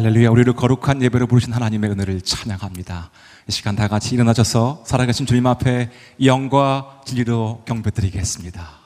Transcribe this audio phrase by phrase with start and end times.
[0.00, 0.30] 할렐루야.
[0.30, 3.10] 우리를 거룩한 예배로 부르신 하나님의 은혜를 찬양합니다.
[3.46, 5.90] 이 시간 다 같이 일어나셔서 살아계신 주님 앞에
[6.24, 8.79] 영과 진리로 경배드리겠습니다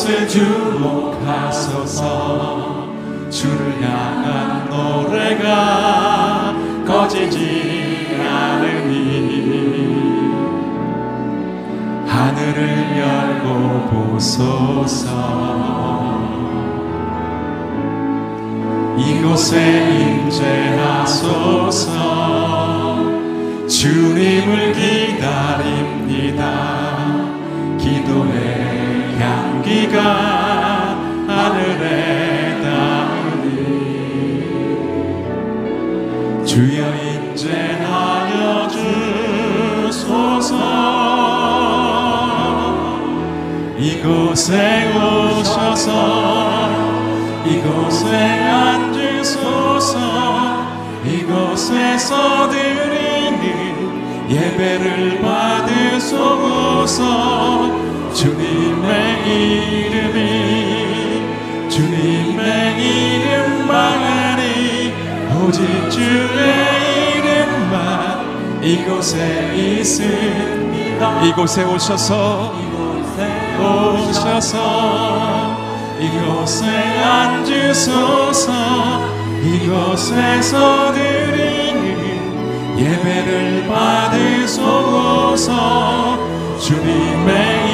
[0.00, 1.98] 이곳을 주목하소서.
[3.28, 6.54] 주를 향한 노래가
[6.86, 9.60] 꺼지지 않으니.
[12.06, 15.10] 하늘을 열고 보소서.
[18.96, 21.10] 이곳에 임재하소서.
[23.68, 26.46] 주님을 기다립니다.
[27.78, 28.59] 기도의
[29.70, 30.00] 향기가
[31.28, 33.46] 하늘에 닿으니
[36.44, 38.68] 주여 임재하여
[39.88, 40.54] 주소서.
[43.78, 45.88] 이곳에 오셔서
[47.46, 48.08] 이곳에
[48.42, 49.94] 앉으소서.
[51.04, 56.50] 이곳에서 드리는 예배를 받으소서
[58.14, 60.20] 주님의 이름이
[61.68, 64.42] 주님의 이름만이
[65.38, 71.22] 오직 주의 이름만 이곳에 있습니다.
[71.24, 72.54] 이곳에 오셔서
[73.60, 74.56] 오셔서
[76.00, 76.66] 이곳에
[77.02, 78.50] 앉으소서
[79.42, 84.80] 이곳에서 드리는 예배를 받으소서.
[86.60, 87.69] 주님의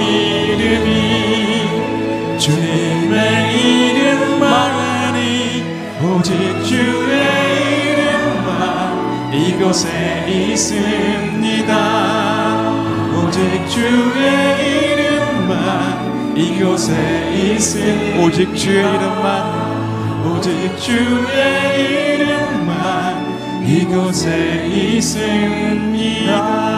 [2.38, 5.64] 주님의 이름만이
[6.02, 11.72] 오직 주의 이름만 이곳에 있습니다.
[13.16, 16.92] 오직 주의 이름만 이곳에
[17.34, 26.75] 있음 오직 주의 이름만 오직 주의 이름만 이곳에 있습니다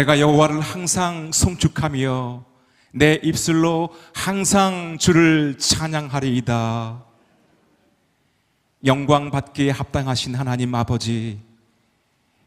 [0.00, 2.42] 내가 여호와를 항상 송축하며
[2.92, 7.04] 내 입술로 항상 주를 찬양하리이다.
[8.86, 11.38] 영광 받기에 합당하신 하나님 아버지,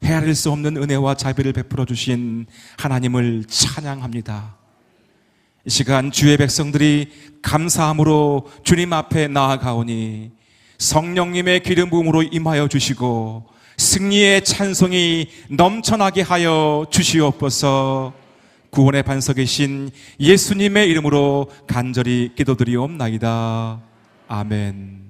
[0.04, 2.48] 헤아릴 수 없는 은혜와 자비를 베풀어 주신
[2.80, 4.56] 하나님을 찬양합니다.
[5.66, 7.12] 이 시간 주의 백성들이
[7.44, 10.32] 감사함으로 주님 앞에 나아가오니
[10.80, 18.14] 성령님의 기름 부음으로 임하여 주시고 승리의 찬송이 넘쳐나게 하여 주시옵소서
[18.74, 23.80] 구원의 반석이신 예수님의 이름으로 간절히 기도드리옵나이다.
[24.28, 25.04] 아멘.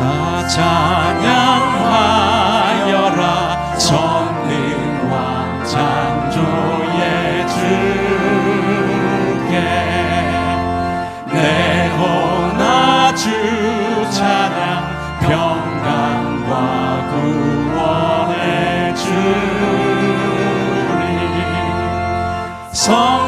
[0.00, 1.62] 다 찬양하여라
[22.82, 23.21] 성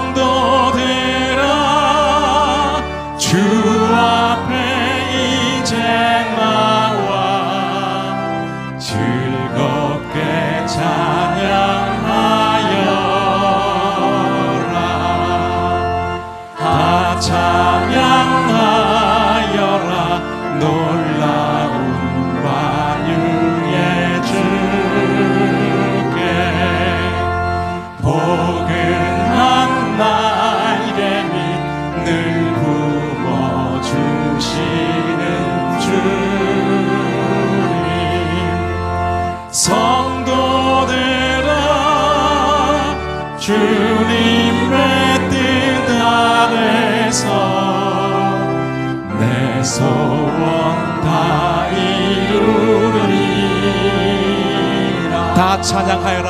[55.95, 56.29] 찬양하여라.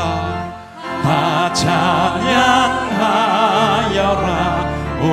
[1.02, 2.24] 다 찬양하여라.
[5.00, 5.06] 온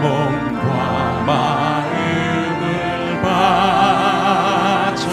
[0.00, 2.62] 몸과 마음을
[3.22, 5.06] 바쳐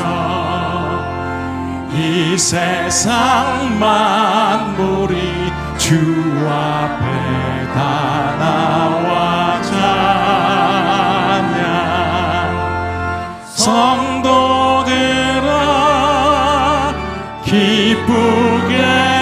[1.94, 5.96] 이 세상 만물이 주
[6.48, 7.09] 앞에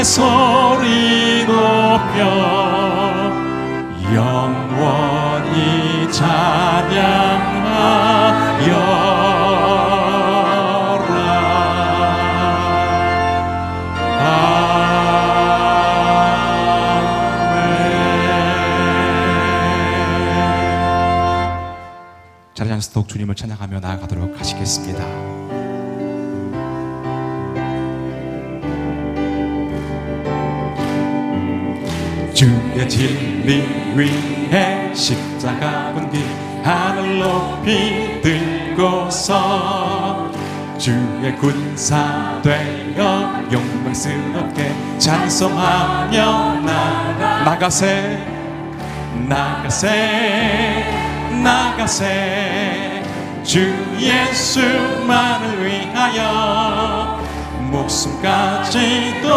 [0.08, 2.24] 소리 높여
[4.16, 7.28] 영원히 찬양하여라
[14.20, 14.28] 아멘.
[22.54, 25.67] 자리 앉아서 더욱 주님을 찬양하며 나아가도록 하시겠습니다
[32.38, 36.24] 주의 진리 위해 십자가 군기
[36.64, 40.32] 하늘 높이 들고서
[40.78, 47.44] 주의 군사 되어 영광스럽게 찬송하며 나가.
[47.44, 48.24] 나가세.
[49.28, 50.86] 나가세.
[51.42, 53.02] 나가세.
[53.42, 57.20] 주 예수만을 위하여
[57.72, 59.28] 목숨까지도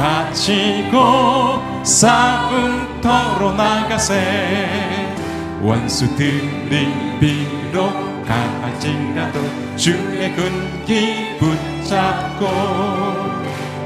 [0.00, 5.14] 바치고 싸움터로 나가세.
[5.60, 9.38] 원수들이 비록 강할지라도
[9.76, 12.48] 주의 군기 붙잡고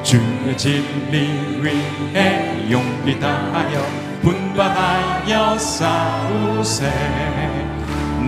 [0.05, 3.85] 주의 진리 위해 용기 다하여
[4.23, 6.93] 분발하여 싸우세.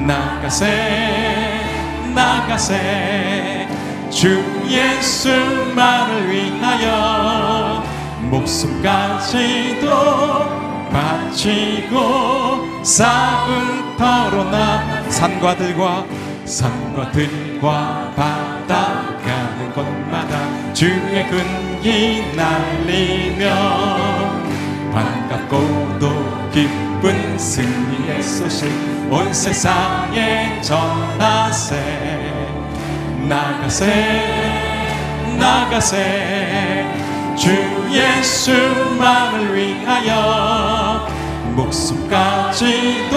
[0.04, 1.60] 나가세
[2.12, 3.65] 나가세
[4.16, 7.84] 주 예수만을 위하여
[8.30, 9.90] 목숨까지도
[10.90, 16.06] 바치고 싸움터로 나 산과 들과
[16.46, 23.44] 산과 들과 바다 가는 곳마다 주의 군기 날리며
[24.94, 28.66] 반갑고도 기쁜 승리의 소식
[29.10, 32.35] 온 세상에 전하세
[33.28, 34.46] 나가세
[35.38, 36.86] 나가세.
[37.36, 37.50] 주
[37.92, 41.06] 예수만을 위하여
[41.54, 43.16] 목숨까지도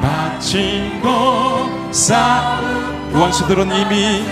[0.00, 2.64] 바치고 싸우
[3.12, 4.24] 원수들은 이미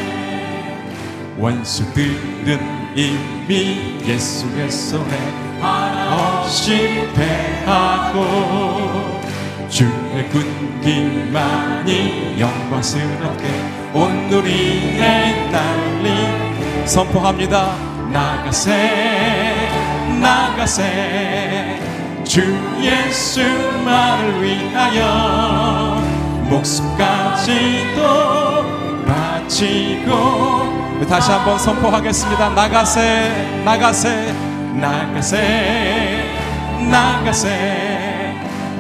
[1.39, 9.08] 원수들은 이미 예수의 손에 없이 패하고
[9.69, 13.45] 주의 군기만이 영광스럽게
[13.93, 17.77] 온 누리에 날리 선포합니다.
[18.11, 19.69] 나가세
[20.21, 21.81] 나가세.
[22.25, 22.43] 주
[22.81, 26.03] 예수만을 위하여
[26.51, 28.03] 목숨까지도
[29.07, 32.51] 바치고 다시 한번 선포하겠습니다.
[32.51, 34.35] 나가세 나가세
[34.75, 36.25] 나가세
[36.91, 37.88] 나가세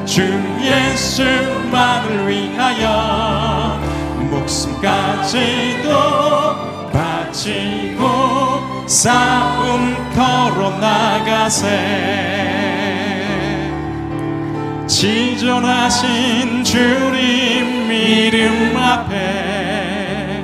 [0.08, 0.22] 주
[0.62, 3.78] 예수만을 위하여
[4.30, 5.90] 목숨까지도
[6.90, 11.68] 바치고 싸움터로 나가세.
[14.86, 20.42] 지존하신 주님 이름 앞에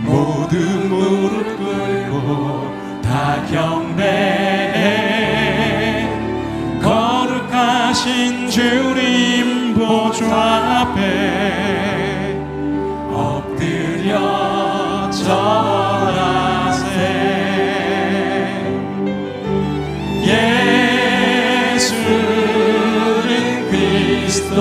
[0.00, 0.56] 모두
[0.88, 4.51] 무릎 꿇고 다 경배
[8.52, 12.36] 주님 보좌 앞에
[13.10, 16.86] 엎드려 절하세.
[21.72, 24.60] 예수는 그리스도.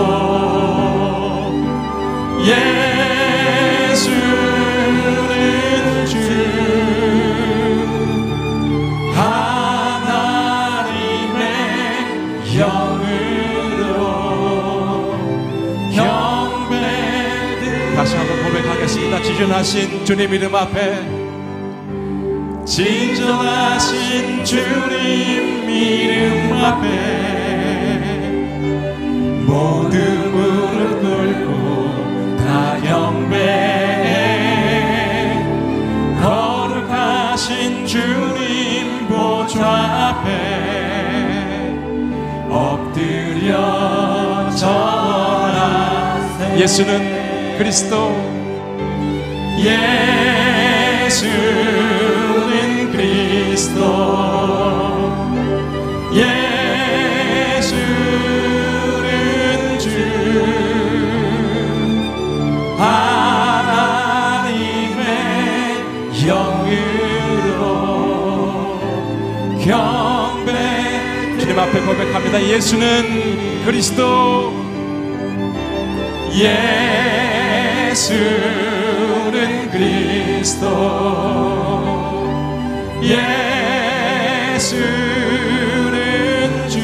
[2.46, 2.91] 예
[19.32, 21.06] 지존하신 주님 이름 앞에
[22.66, 28.28] 진정하신 주님 이름 앞에
[29.46, 29.98] 모두
[30.34, 33.38] 무릎 꿇고 다 경배해
[36.22, 40.28] 거룩하신 주님 보좌 앞에
[42.50, 43.54] 엎드려
[44.58, 48.41] 절하세 예수는 그리스도
[51.02, 51.32] 예수는
[52.92, 53.82] 그리스도.
[56.12, 57.70] 예수는
[59.80, 59.86] 주.
[62.80, 63.44] 하나님의
[66.26, 67.60] 영으로
[69.64, 70.50] 경배
[71.40, 72.42] 주님 앞에 고백합니다.
[72.44, 74.52] 예수는 그리스도.
[77.94, 78.71] 예수는
[79.82, 80.70] 그리스도
[83.02, 84.70] 예수는
[86.70, 86.78] 주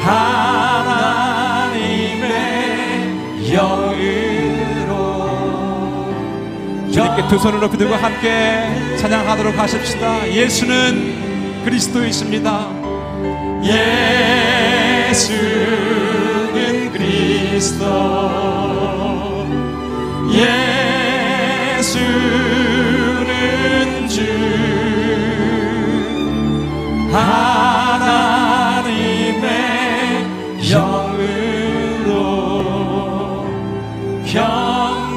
[0.00, 1.10] 하나님의
[3.50, 4.94] 영으로
[6.92, 10.32] 주님께 두 손을 높이 들고 함께 찬양하도록 하십시다.
[10.32, 12.68] 예수는 그리스도이십니다.
[15.10, 19.05] 예수는 그리스도
[20.36, 21.98] 예수는
[24.08, 24.22] 주
[27.10, 28.36] 하나님의
[30.60, 32.12] 영으로
[34.26, 35.16] 경배드리리.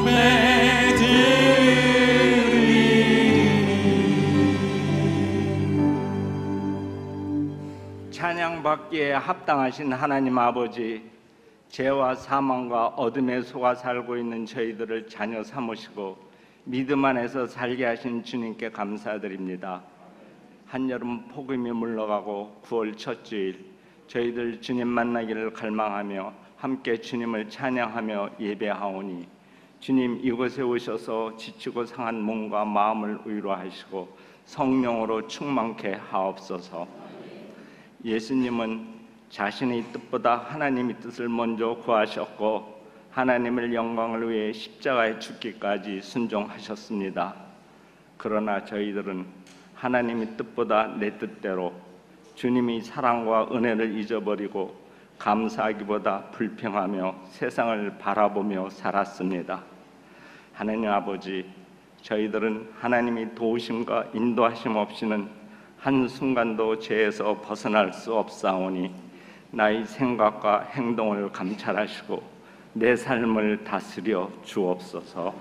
[8.10, 11.02] 찬양받기에 합당하신 하나님 아버지,
[11.80, 16.14] 죄와 사망과 어둠에 속아 살고 있는 저희들을 자녀 삼으시고
[16.64, 19.82] 믿음 안에서 살게 하신 주님께 감사드립니다.
[20.66, 23.64] 한여름 폭음이 물러가고 9월 첫 주일
[24.08, 29.26] 저희들 주님 만나기를 갈망하며 함께 주님을 찬양하며 예배하오니
[29.78, 36.86] 주님 이곳에 오셔서 지치고 상한 몸과 마음을 위로하시고 성령으로 충만케 하옵소서.
[38.04, 38.99] 예수님은
[39.30, 42.80] 자신의 뜻보다 하나님의 뜻을 먼저 구하셨고
[43.12, 47.34] 하나님을 영광을 위해 십자가에 죽기까지 순종하셨습니다.
[48.16, 49.24] 그러나 저희들은
[49.74, 51.72] 하나님의 뜻보다 내 뜻대로
[52.34, 54.74] 주님의 사랑과 은혜를 잊어버리고
[55.18, 59.62] 감사하기보다 불평하며 세상을 바라보며 살았습니다.
[60.52, 61.48] 하나님 아버지,
[62.02, 65.28] 저희들은 하나님의 도우심과 인도하심 없이는
[65.78, 69.09] 한순간도 죄에서 벗어날 수 없사오니
[69.52, 72.22] 나의 생각과 행동을 감찰하시고
[72.72, 75.34] 내 삶을 다스려 주옵소서.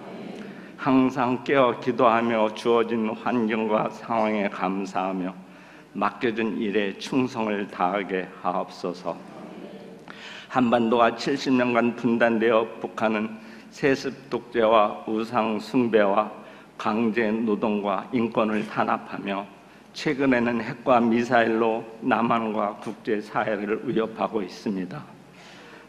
[0.75, 5.33] 항상 깨어 기도하며 주어진 환경과 상황에 감사하며
[5.93, 9.15] 맡겨진 일에 충성을 다하게 하옵소서.
[10.47, 13.37] 한반도가 70년간 분단되어 북한은
[13.69, 16.31] 세습 독재와 우상 숭배와
[16.77, 19.58] 강제 노동과 인권을 탄압하며
[19.93, 25.03] 최근에는 핵과 미사일로 남한과 국제 사회를 위협하고 있습니다.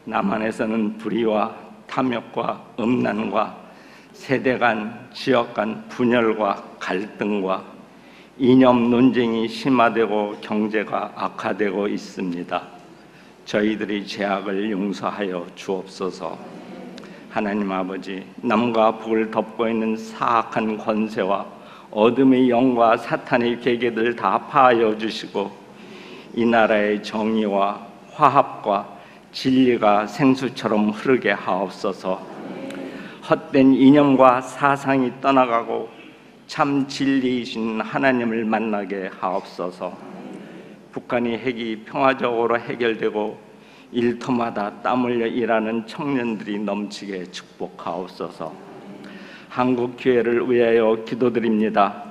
[0.04, 1.54] 남한에서는 불의와
[1.86, 3.56] 탐욕과 음란과
[4.12, 7.64] 세대 간, 지역 간 분열과 갈등과
[8.38, 12.62] 이념 논쟁이 심화되고 경제가 악화되고 있습니다.
[13.44, 16.38] 저희들이 죄악을 용서하여 주옵소서.
[17.28, 21.59] 하나님 아버지, 남과 북을 덮고 있는 사악한 권세와
[21.90, 25.50] 어둠의 영과 사탄의 계계들 다 파하여 주시고
[26.34, 28.88] 이 나라의 정의와 화합과
[29.32, 32.20] 진리가 생수처럼 흐르게 하옵소서.
[33.28, 35.88] 헛된 이념과 사상이 떠나가고
[36.46, 39.96] 참 진리이신 하나님을 만나게 하옵소서.
[40.92, 43.38] 북한이 핵이 평화적으로 해결되고
[43.92, 48.69] 일터마다 땀 흘려 일하는 청년들이 넘치게 축복하옵소서.
[49.50, 52.04] 한국 교회를 위하여 기도드립니다.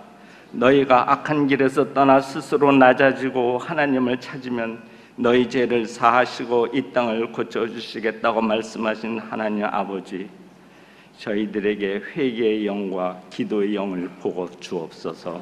[0.52, 4.84] 너희가 악한 길에서 떠나 스스로 낮아지고 하나님을 찾으면
[5.16, 10.30] 너희 죄를 사하시고 이 땅을 고쳐 주시겠다고 말씀하신 하나님 아버지.
[11.18, 15.42] 저희들에게 회개의 영과 기도의 영을 보고 주옵소서.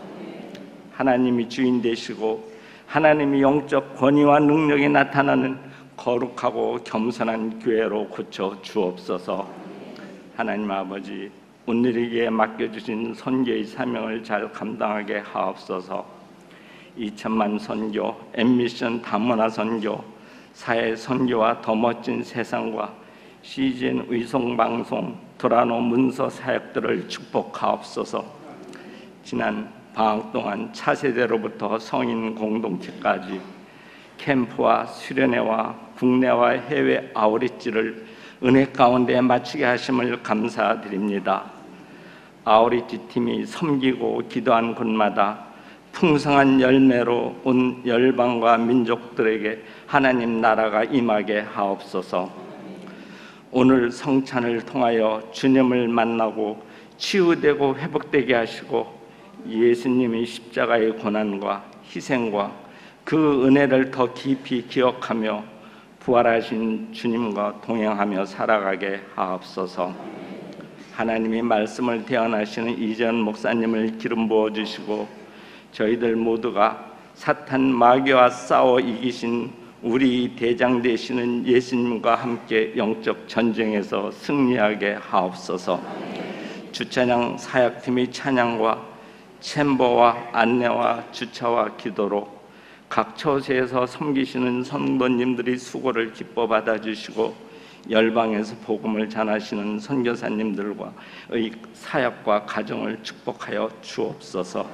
[0.92, 2.52] 하나님이 주인 되시고
[2.86, 5.58] 하나님이 영적 권위와 능력이 나타나는
[5.96, 9.50] 거룩하고 겸손한 교회로 고쳐 주옵소서.
[10.36, 11.32] 하나님 아버지,
[11.70, 16.06] 오늘에게 맡겨주신 선교의 사명을 잘 감당하게 하옵소서.
[16.98, 20.02] 2천만 선교, 엠미션 다문화 선교,
[20.54, 22.94] 사회 선교와 더 멋진 세상과
[23.42, 28.24] CGN 의송 방송, 도라노 문서 사역들을 축복하옵소서.
[29.26, 33.42] 지난 방학 동안 차세대로부터 성인 공동체까지
[34.18, 38.06] 캠프와 수련회와 국내와 해외 아우리지를
[38.44, 41.57] 은혜 가운데 마치게 하심을 감사드립니다.
[42.48, 45.48] 아우리지 팀이 섬기고 기도한 곳마다
[45.92, 52.32] 풍성한 열매로 온 열방과 민족들에게 하나님 나라가 임하게 하옵소서.
[53.52, 56.64] 오늘 성찬을 통하여 주님을 만나고
[56.96, 58.98] 치유되고 회복되게 하시고
[59.46, 62.50] 예수님의 십자가의 고난과 희생과
[63.04, 65.44] 그 은혜를 더 깊이 기억하며
[66.00, 70.27] 부활하신 주님과 동행하며 살아가게 하옵소서.
[70.98, 75.08] 하나님이 말씀을 대언하시는 이전 목사님을 기름 부어 주시고
[75.72, 79.52] 저희들 모두가 사탄 마귀와 싸워 이기신
[79.84, 85.80] 우리 대장 되시는 예수님과 함께 영적 전쟁에서 승리하게 하옵소서.
[86.72, 88.84] 주찬양 사역팀의 찬양과
[89.40, 92.28] 챔버와 안내와 주차와 기도로
[92.90, 97.47] 각 처소에서 섬기시는 성도님들이 수고를 기뻐 받아주시고
[97.90, 104.68] 열방에서 복음을 전하시는 선교사님들과의 사역과 가정을 축복하여 주옵소서.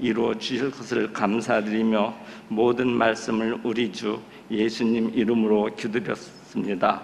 [0.00, 2.14] 이루어 주실 것을 감사드리며
[2.48, 7.00] 모든 말씀을 우리 주 예수님 이름으로 기도드렸습니다.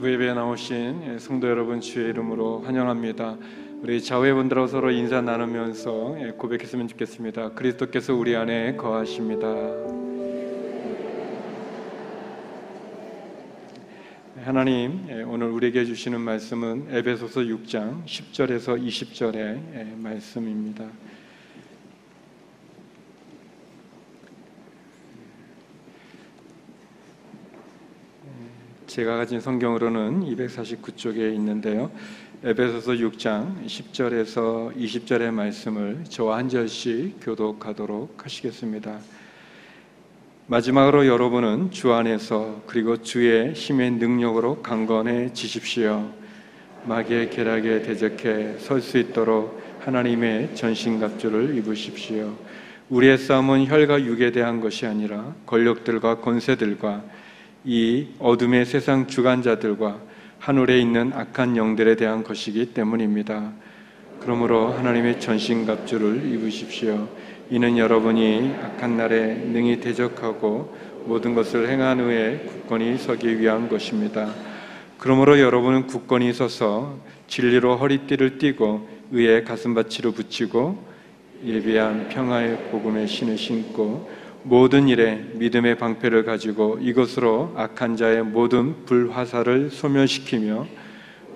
[0.00, 3.36] 기부 예배에 나오신 성도 여러분 주의 이름으로 환영합니다.
[3.82, 7.50] 우리 자회분들하고 서로 인사 나누면서 예, 고백했으면 좋겠습니다.
[7.50, 9.46] 그리스도께서 우리 안에 거하십니다.
[14.42, 20.86] 하나님 예, 오늘 우리에게 주시는 말씀은 에베소서 6장 10절에서 20절의 예, 말씀입니다.
[28.90, 31.92] 제가 가진 성경으로는 249쪽에 있는데요.
[32.42, 38.98] 에베소서 6장 10절에서 20절의 말씀을 저와 한 절씩 교독하도록 하시겠습니다.
[40.48, 46.10] 마지막으로 여러분은 주 안에서 그리고 주의 힘의 능력으로 강건해지십시오.
[46.84, 52.36] 마귀의 계략에 대적해 설 수 있도록 하나님의 전신갑주를 입으십시오.
[52.88, 57.19] 우리의 싸움은 혈과 육에 대한 것이 아니라 권력들과 권세들과
[57.64, 60.00] 이 어둠의 세상 주관자들과
[60.38, 63.52] 하늘에 있는 악한 영들에 대한 것이기 때문입니다.
[64.20, 67.08] 그러므로 하나님의 전신갑주를 입으십시오.
[67.50, 74.32] 이는 여러분이 악한 날에 능히 대적하고 모든 것을 행한 후에 굳건히 서기 위한 것입니다.
[74.96, 80.82] 그러므로 여러분은 굳건히 서서 진리로 허리띠를 띠고 의의 가슴바치로 붙이고
[81.44, 84.08] 예비한 평화의 복음의 신을 신고
[84.42, 90.66] 모든 일에 믿음의 방패를 가지고 이것으로 악한 자의 모든 불화살을 소멸시키며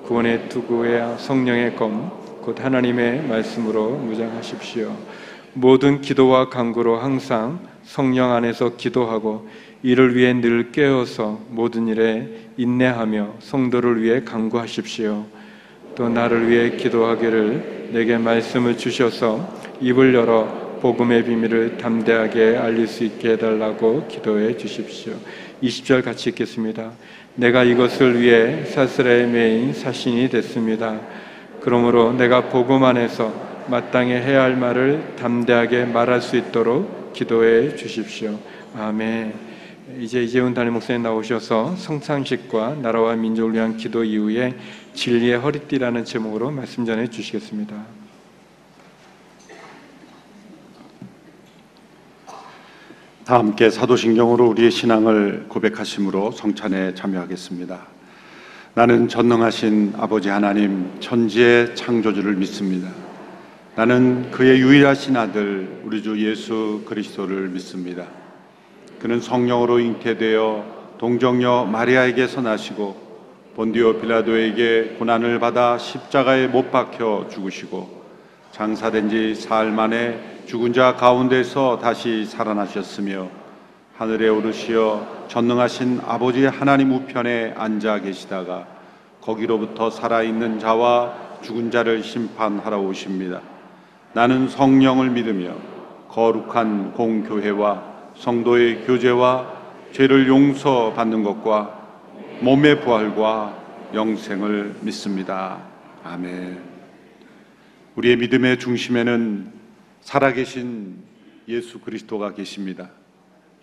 [0.04, 4.94] 구원의 투구의 성령의 검 곧 하나님의 말씀으로 무장하십시오.
[5.54, 9.48] 모든 기도와 간구로 항상 성령 안에서 기도하고
[9.82, 15.24] 이를 위해 늘 깨어서 모든 일에 인내하며 성도를 위해 간구하십시오.
[15.94, 19.48] 또 나를 위해 기도하기를 내게 말씀을 주셔서
[19.80, 25.14] 입을 열어 복음의 비밀을 담대하게 알릴 수 있게 해달라고 기도해 주십시오.
[25.62, 26.92] 20절 같이 읽겠습니다.
[27.36, 31.00] 내가 이것을 위해 사스라의 메인 사신이 됐습니다.
[31.62, 33.32] 그러므로 내가 복음 안에서
[33.66, 38.38] 마땅히 해야 할 말을 담대하게 말할 수 있도록 기도해 주십시오.
[38.76, 39.32] 아멘.
[40.00, 44.52] 이제 이재훈 담임 목사님 나오셔서 성상식과 나라와 민족을 위한 기도 이후에
[44.92, 48.03] 진리의 허리띠라는 제목으로 말씀 전해 주시겠습니다.
[53.24, 57.80] 다 함께 사도신경으로 우리의 신앙을 고백하심으로 성찬에 참여하겠습니다.
[58.74, 62.90] 나는 전능하신 아버지 하나님 천지의 창조주를 믿습니다.
[63.76, 68.04] 나는 그의 유일하신 아들 우리 주 예수 그리스도를 믿습니다.
[69.00, 72.94] 그는 성령으로 잉태되어 동정녀 마리아에게서 나시고
[73.56, 78.04] 본디오 빌라도에게 고난을 받아 십자가에 못 박혀 죽으시고
[78.52, 83.28] 장사된 지 사흘 만에 죽은 자 가운데서 다시 살아나셨으며
[83.96, 88.66] 하늘에 오르시어 전능하신 아버지 하나님 우편에 앉아 계시다가
[89.22, 93.40] 거기로부터 살아있는 자와 죽은 자를 심판하러 오십니다.
[94.12, 95.54] 나는 성령을 믿으며
[96.08, 97.82] 거룩한 공교회와
[98.16, 99.50] 성도의 교제와
[99.92, 101.80] 죄를 용서받는 것과
[102.40, 103.56] 몸의 부활과
[103.94, 105.58] 영생을 믿습니다.
[106.04, 106.58] 아멘.
[107.96, 109.63] 우리의 믿음의 중심에는
[110.04, 111.02] 살아계신
[111.48, 112.90] 예수 그리스도가 계십니다.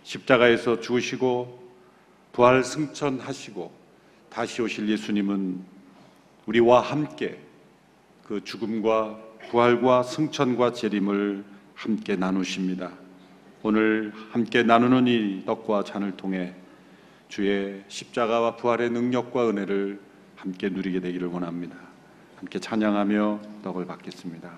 [0.03, 1.61] 십자가에서 죽으시고
[2.33, 3.71] 부활 승천하시고
[4.29, 5.63] 다시 오실 예수님은
[6.47, 7.39] 우리와 함께
[8.25, 11.43] 그 죽음과 부활과 승천과 재림을
[11.75, 12.91] 함께 나누십니다.
[13.63, 16.55] 오늘 함께 나누는 이 떡과 잔을 통해
[17.29, 19.99] 주의 십자가와 부활의 능력과 은혜를
[20.35, 21.75] 함께 누리게 되기를 원합니다.
[22.37, 24.51] 함께 찬양하며 떡을 받겠습니다.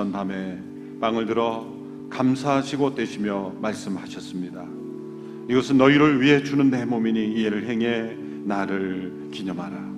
[0.00, 0.58] 잡히시던 밤에
[1.00, 1.66] 빵을 들어
[2.08, 4.64] 감사하시고 떼시며 말씀하셨습니다.
[5.50, 9.90] 이것은 너희를 위해 주는 내 몸이니 이를 행해 나를 기념하라.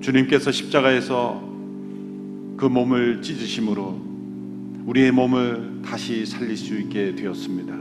[0.00, 1.42] 주님께서 십자가에서
[2.56, 4.00] 그 몸을 찢으심으로
[4.86, 7.74] 우리의 몸을 다시 살릴 수 있게 되었습니다.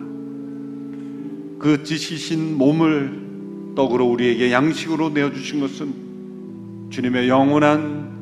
[1.60, 8.14] 그 찢으신 몸을 떡으로 우리에게 양식으로 내어주신 것은 주님의 영원한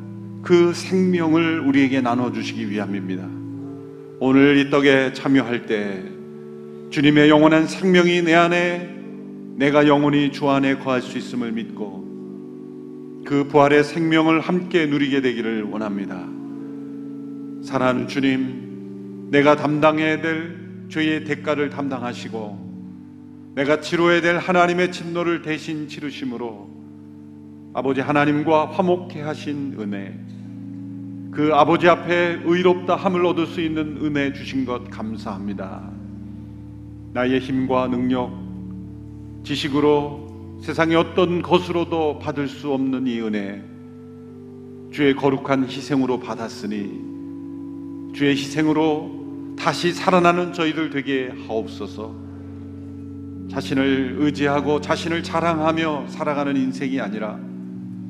[0.44, 3.26] 그 생명을 우리에게 나눠주시기 위함입니다.
[4.20, 6.04] 오늘 이 떡에 참여할 때
[6.90, 8.94] 주님의 영원한 생명이 내 안에
[9.56, 12.04] 내가 영원히 주 안에 거할 수 있음을 믿고
[13.24, 16.28] 그 부활의 생명을 함께 누리게 되기를 원합니다.
[17.62, 26.73] 사랑하는 주님, 내가 담당해야 될 죄의 대가를 담당하시고 내가 치러야 될 하나님의 진노를 대신 치르심으로
[27.76, 30.16] 아버지 하나님과 화목해 하신 은혜
[31.32, 35.90] 그 아버지 앞에 의롭다 함을 얻을 수 있는 은혜 주신 것 감사합니다.
[37.12, 38.30] 나의 힘과 능력,
[39.42, 43.60] 지식으로 세상의 어떤 것으로도 받을 수 없는 이 은혜
[44.92, 52.14] 주의 거룩한 희생으로 받았으니 주의 희생으로 다시 살아나는 저희들 되게 하옵소서.
[53.50, 57.53] 자신을 의지하고 자신을 자랑하며 살아가는 인생이 아니라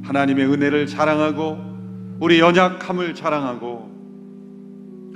[0.05, 1.59] 하나님의 은혜를 자랑하고
[2.21, 3.93] 우리 연약함을 자랑하고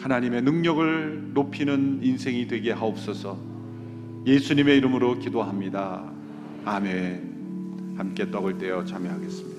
[0.00, 3.38] 하나님의 능력을 높이는 인생이 되게 하옵소서.
[4.26, 6.10] 예수님의 이름으로 기도합니다.
[6.64, 7.94] 아멘.
[7.96, 9.58] 함께 떡을 떼어 참여하겠습니다.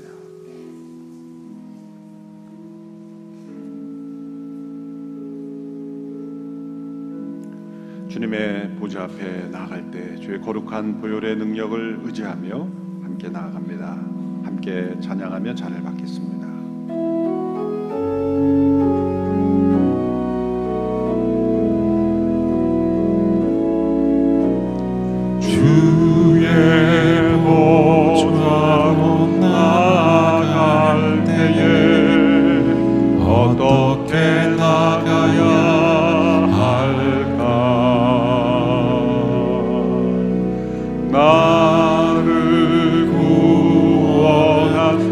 [8.10, 12.58] 주님의 보좌 앞에 나아갈 때 주의 거룩한 보혈의 능력을 의지하며
[13.04, 14.19] 함께 나아갑니다.
[14.44, 17.49] 함께 찬양하며 잔을 받겠습니다.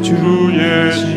[0.07, 1.16] 주의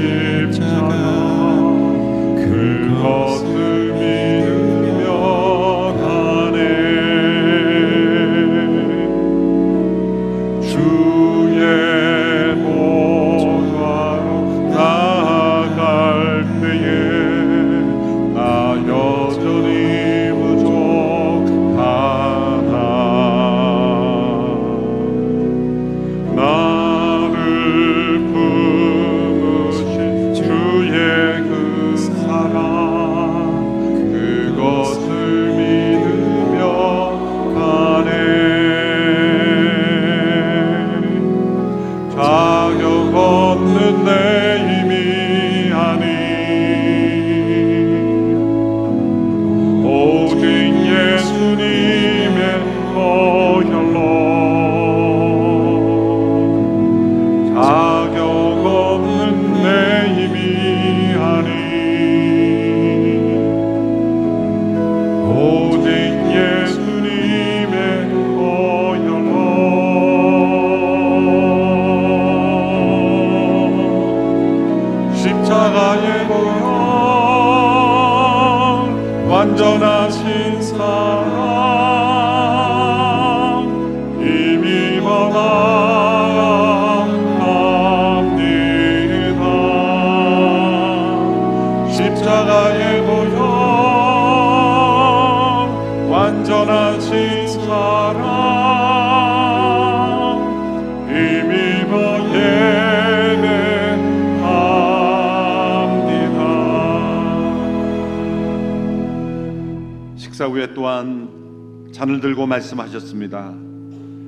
[112.80, 113.54] 말씀하셨습니다.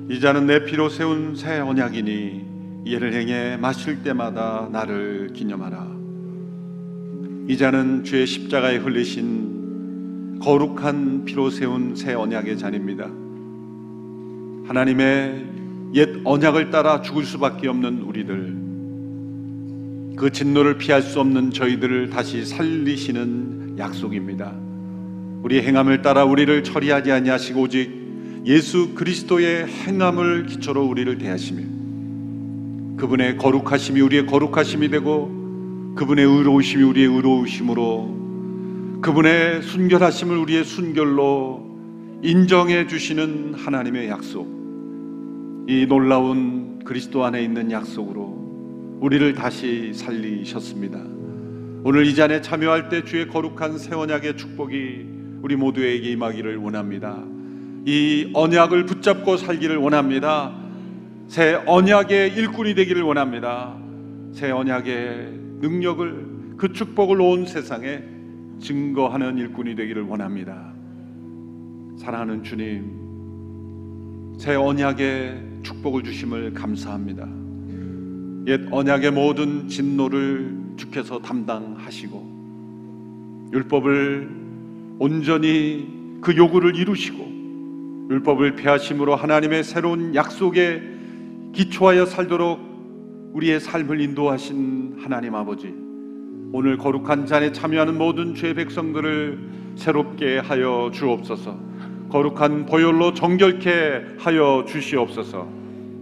[0.09, 5.87] 이 잔은 내 피로 세운 새 언약이니 이를 행해 마실 때마다 나를 기념하라.
[7.47, 13.05] 이 잔은 주의 십자가에 흘리신 거룩한 피로 세운 새 언약의 잔입니다.
[14.67, 15.45] 하나님의
[15.95, 18.63] 옛 언약을 따라 죽을 수밖에 없는 우리들,
[20.15, 24.53] 그 진노를 피할 수 없는 저희들을 다시 살리시는 약속입니다.
[25.43, 28.02] 우리의 행함을 따라 우리를 처리하지 아니하시고 오직
[28.45, 31.61] 예수 그리스도의 행함을 기초로 우리를 대하시며
[32.97, 41.73] 그분의 거룩하심이 우리의 거룩하심이 되고 그분의 의로우심이 우리의 의로우심으로 그분의 순결하심을 우리의 순결로
[42.21, 44.47] 인정해 주시는 하나님의 약속.
[45.67, 50.99] 이 놀라운 그리스도 안에 있는 약속으로 우리를 다시 살리셨습니다.
[51.83, 55.05] 오늘 이 잔에 참여할 때 주의 거룩한 새 언약의 축복이
[55.41, 57.32] 우리 모두에게 임하기를 원합니다.
[57.85, 60.55] 이 언약을 붙잡고 살기를 원합니다.
[61.27, 63.77] 새 언약의 일꾼이 되기를 원합니다.
[64.31, 68.01] 새 언약의 능력을 그 축복을 온 세상에
[68.59, 70.73] 증거하는 일꾼이 되기를 원합니다.
[71.97, 77.27] 사랑하는 주님, 새 언약의 축복을 주심을 감사합니다.
[78.47, 82.33] 옛 언약의 모든 진노를 주께서 담당하시고
[83.53, 84.29] 율법을
[84.99, 85.87] 온전히
[86.21, 87.32] 그 요구를 이루시고
[88.13, 90.83] 율법을 폐하심으로 하나님의 새로운 약속에
[91.53, 95.73] 기초하여 살도록 우리의 삶을 인도하신 하나님 아버지
[96.51, 101.57] 오늘 거룩한 잔에 참여하는 모든 죄 백성들을 새롭게 하여 주옵소서.
[102.09, 105.49] 거룩한 보혈로 정결케 하여 주시옵소서.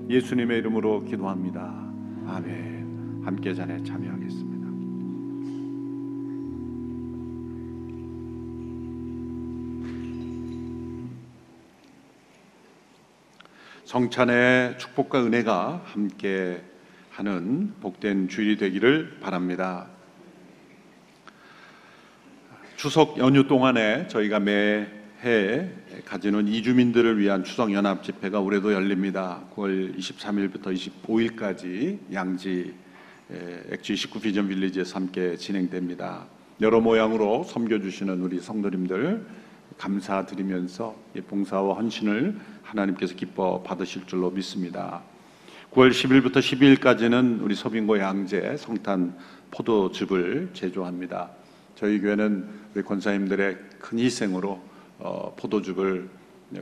[0.10, 1.74] 예수님의 이름으로 기도합니다.
[2.28, 3.22] 아멘.
[3.24, 4.51] 함께 잔에 참여하겠습니다
[13.92, 16.64] 성찬의 축복과 은혜가 함께
[17.10, 19.88] 하는 복된 주일이 되기를 바랍니다.
[22.78, 25.68] 추석 연휴 동안에 저희가 매해
[26.06, 29.42] 가지는 이주민들을 위한 추석 연합 집회가 올해도 열립니다.
[29.58, 32.74] 9월 23일부터 25일까지 양지
[33.72, 36.28] 액지 19 비전 빌리지에서 함께 진행됩니다.
[36.62, 39.26] 여러 모양으로 섬겨주시는 우리 성도님들
[39.78, 42.40] 감사드리면서 이 봉사와 헌신을
[42.72, 45.02] 하나님께서 기뻐 받으실 줄로 믿습니다.
[45.72, 49.16] 9월 10일부터 12일까지는 우리 서빙고 양재 성탄
[49.52, 51.30] 포도즙을 제조합니다.
[51.76, 54.62] 저희 교회는 우리 권사님들의 큰 희생으로
[55.00, 56.10] 어, 포도즙을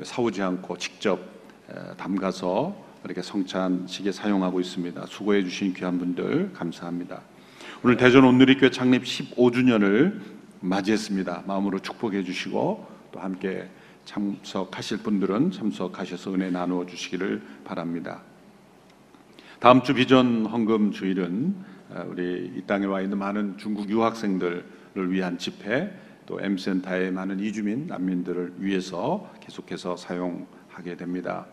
[0.04, 1.20] 사오지 않고 직접
[1.70, 5.06] 에, 담가서 이렇게 성찬식에 사용하고 있습니다.
[5.08, 7.22] 수고해 주신 귀한 분들 감사합니다.
[7.84, 10.20] 오늘 대전 온누리교회 창립 15주년을
[10.62, 11.44] 맞이했습니다.
[11.48, 13.70] 마음으로 축복해 주시고 또 함께
[14.10, 18.24] 참석하실 분들은 참석하셔서 은혜 나누어 주시기를 바랍니다.
[19.60, 21.56] 다음 주 비전 헌금 주일은
[21.92, 25.94] 어, 우리 이 땅에 와 있는 많은 중국 유학생들을 위한 집회
[26.26, 31.46] 또 M센터의 많은 이주민 난민들을 위해서 계속해서 사용하게 됩니다.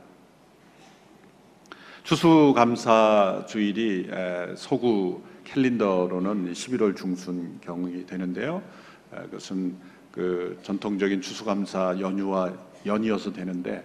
[2.05, 8.63] 추수감사 주일이 에, 서구 캘린더로는 11월 중순 경이 되는데요.
[9.13, 9.77] 에, 그것은
[10.17, 12.51] 그 전통적인 추수감사 연휴와
[12.87, 13.85] 연이어서 되는데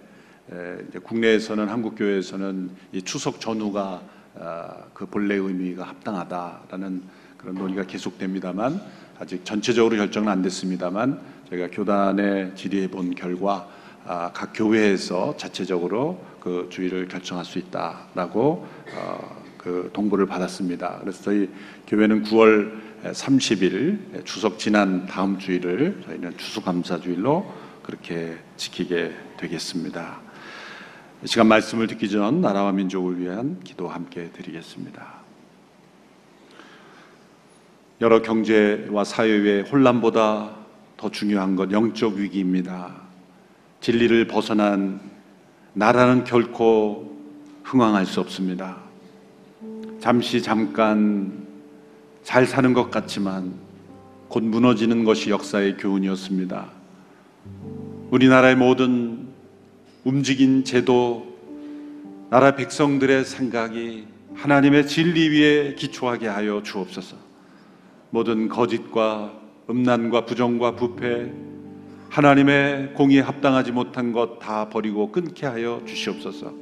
[0.50, 4.02] 에, 국내에서는 한국 교회에서는 이 추석 전후가
[4.40, 7.02] 아, 그 본래 의미가 합당하다라는
[7.36, 8.80] 그런 논의가 계속됩니다만
[9.18, 11.20] 아직 전체적으로 결정은 안 됐습니다만
[11.50, 13.68] 저희가 교단에 질의해 본 결과
[14.06, 18.66] 아, 각 교회에서 자체적으로 그 주의를 결정할 수 있다라고
[18.96, 21.00] 어, 그 동보를 받았습니다.
[21.00, 21.50] 그래서 저희
[21.86, 30.20] 교회는 9월 30일 추석 지난 다음 주일을 저희는 추수감사주일로 그렇게 지키게 되겠습니다.
[31.24, 35.22] 이 시간 말씀을 듣기 전 나라와 민족을 위한 기도 함께 드리겠습니다.
[38.00, 40.56] 여러 경제와 사회의 혼란보다
[40.96, 42.94] 더 중요한 건 영적 위기입니다.
[43.80, 45.00] 진리를 벗어난
[45.72, 47.16] 나라는 결코
[47.64, 48.78] 흥왕할 수 없습니다.
[50.00, 51.41] 잠시 잠깐
[52.22, 53.54] 잘 사는 것 같지만
[54.28, 56.70] 곧 무너지는 것이 역사의 교훈이었습니다.
[58.10, 59.28] 우리나라의 모든
[60.04, 61.26] 움직인 제도,
[62.30, 67.16] 나라 백성들의 생각이 하나님의 진리 위에 기초하게 하여 주옵소서.
[68.10, 69.32] 모든 거짓과
[69.68, 71.32] 음란과 부정과 부패,
[72.10, 76.52] 하나님의 공의에 합당하지 못한 것 다 버리고 끊게 하여 주시옵소서.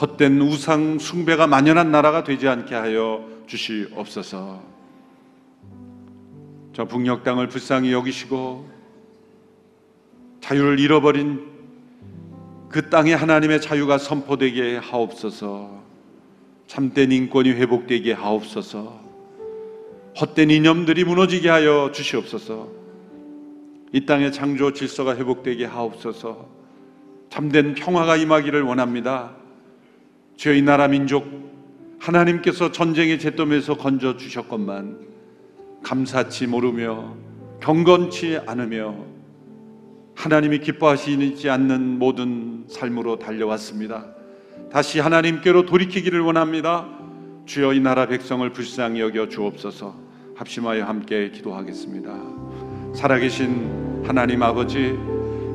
[0.00, 4.77] 헛된 우상 숭배가 만연한 나라가 되지 않게 하여 주시옵소서.
[6.78, 8.70] 저 북녘 땅을 불쌍히 여기시고
[10.40, 11.44] 자유를 잃어버린
[12.68, 15.82] 그 땅에 하나님의 자유가 선포되게 하옵소서.
[16.68, 18.96] 참된 인권이 회복되게 하옵소서.
[20.20, 22.68] 헛된 이념들이 무너지게 하여 주시옵소서.
[23.92, 26.48] 이 땅의 창조 질서가 회복되게 하옵소서.
[27.28, 29.34] 참된 평화가 임하기를 원합니다.
[30.36, 31.26] 주여 이 나라 민족
[31.98, 35.17] 하나님께서 전쟁의 잿더미에서 건져 주셨건만
[35.82, 37.14] 감사치 모르며
[37.60, 38.94] 경건치 않으며
[40.14, 44.06] 하나님이 기뻐하시지 않는 모든 삶으로 달려왔습니다.
[44.70, 46.88] 다시 하나님께로 돌이키기를 원합니다.
[47.46, 49.94] 주여 이 나라 백성을 불쌍히 여겨 주옵소서.
[50.34, 52.12] 합심하여 함께 기도하겠습니다.
[52.94, 54.96] 살아계신 하나님 아버지,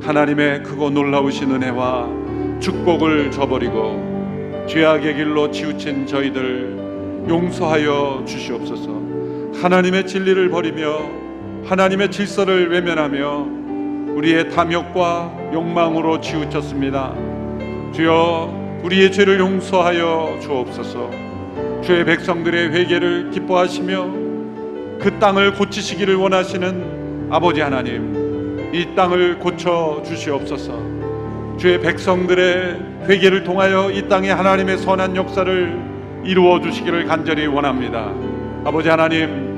[0.02, 9.03] 하나님의 크고 놀라우신 은혜와 축복을 저버리고 죄악의 길로 치우친 저희들 용서하여 주시옵소서.
[9.64, 11.10] 하나님의 진리를 버리며
[11.64, 13.48] 하나님의 질서를 외면하며
[14.14, 17.14] 우리의 탐욕과 욕망으로 치우쳤습니다.
[17.94, 21.10] 주여 우리의 죄를 용서하여 주옵소서.
[21.82, 24.06] 주의 백성들의 회개를 기뻐하시며
[25.00, 30.78] 그 땅을 고치시기를 원하시는 아버지 하나님, 이 땅을 고쳐 주시옵소서.
[31.58, 35.80] 주의 백성들의 회개를 통하여 이 땅에 하나님의 선한 역사를
[36.26, 38.12] 이루어 주시기를 간절히 원합니다.
[38.66, 39.53] 아버지 하나님,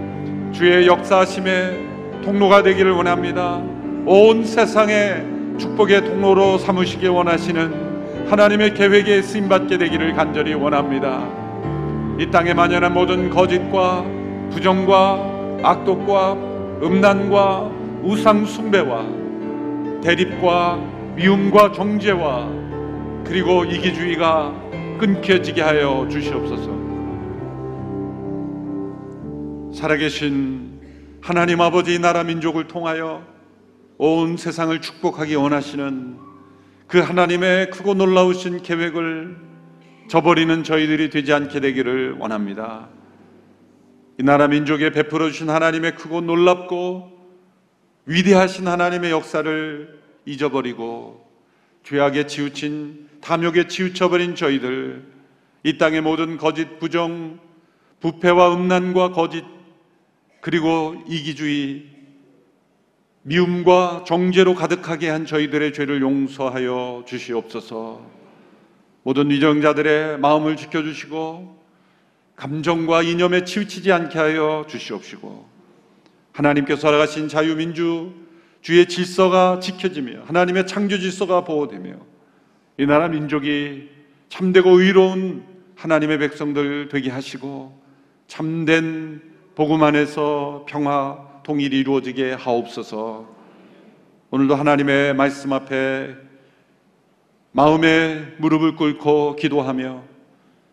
[0.56, 3.62] 주의 역사심의 통로가 되기를 원합니다.
[4.06, 5.26] 온 세상의
[5.58, 11.28] 축복의 통로로 삼으시기 원하시는 하나님의 계획에 쓰임 받게 되기를 간절히 원합니다.
[12.18, 14.06] 이 땅에 만연한 모든 거짓과
[14.51, 16.34] 부정과 악독과
[16.82, 17.72] 음란과
[18.03, 19.06] 우상 숭배와
[20.01, 20.80] 대립과
[21.18, 22.49] 미움과 정죄와
[23.26, 24.53] 그리고 이기주의가
[24.99, 26.84] 끊겨지게 하여 주시옵소서.
[29.76, 33.26] 살아계신 하나님 아버지 나라 민족을 통하여
[33.97, 36.17] 온 세상을 축복하기 원하시는
[36.88, 39.36] 그 하나님의 크고 놀라우신 계획을
[40.07, 42.88] 저버리는 저희들이 되지 않게 되기를 원합니다.
[44.17, 47.11] 이 나라 민족에 베풀어 주신 하나님의 크고 놀랍고
[48.05, 51.28] 위대하신 하나님의 역사를 잊어버리고
[51.84, 55.03] 죄악에 치우친 탐욕에 치우쳐버린 저희들
[55.63, 57.39] 이 땅의 모든 거짓 부정
[57.99, 59.55] 부패와 음란과 거짓
[60.45, 61.85] 그리고 이기주의
[63.23, 68.05] 미움과 정죄로 가득하게 한 저희들의 죄를 용서하여 주시옵소서.
[69.01, 71.63] 모든 위정자들의 마음을 지켜주시고
[72.35, 75.49] 감정과 이념에 치우치지 않게 하여 주시옵시고
[76.33, 78.13] 하나님께서 살아가신 자유민주
[78.61, 81.95] 주의 질서가 지켜지며 하나님의 창조 질서가 보호되며
[82.77, 83.89] 이 나라 민족이
[84.29, 85.43] 참되고 의로운
[85.73, 87.81] 하나님의 백성들 되게 하시고
[88.27, 93.26] 참된 복음 안에서 평화 통일이 이루어지게 하옵소서.
[94.30, 96.14] 오늘도 하나님의 말씀 앞에
[97.53, 100.03] 마음에 무릎을 꿇고 기도하며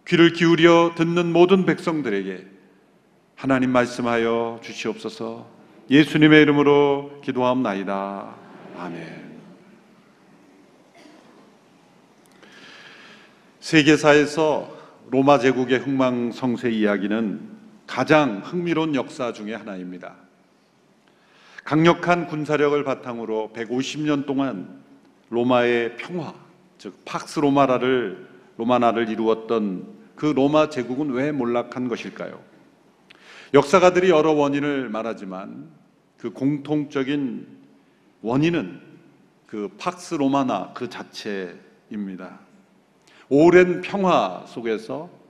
[0.09, 2.45] 귀를 기울여 듣는 모든 백성들에게
[3.37, 5.47] 하나님 말씀하여 주시옵소서.
[5.89, 8.35] 예수님의 이름으로 기도하옵나이다.
[8.79, 9.33] 아멘.
[13.61, 14.77] 세계사에서
[15.13, 17.52] 로마 제국의 흥망성쇠 이야기는
[17.93, 20.15] 가장 흥미로운 역사 중의 하나입니다.
[21.63, 24.83] 강력한 군사력을 바탕으로 150년 동안
[25.29, 26.33] 로마의 평화,
[26.79, 28.27] 즉 팍스 로마라를
[28.57, 29.87] 로마나를 이루었던
[30.17, 32.43] 그 로마 제국은 왜 몰락한 것일까요?
[33.53, 35.69] 역사가들이 여러 원인을 말하지만
[36.17, 37.47] 그 공통적인
[38.23, 38.81] 원인은
[39.47, 42.41] 그 팍스 로마나 그 자체입니다.
[43.29, 45.22] 오랜 평화 속에서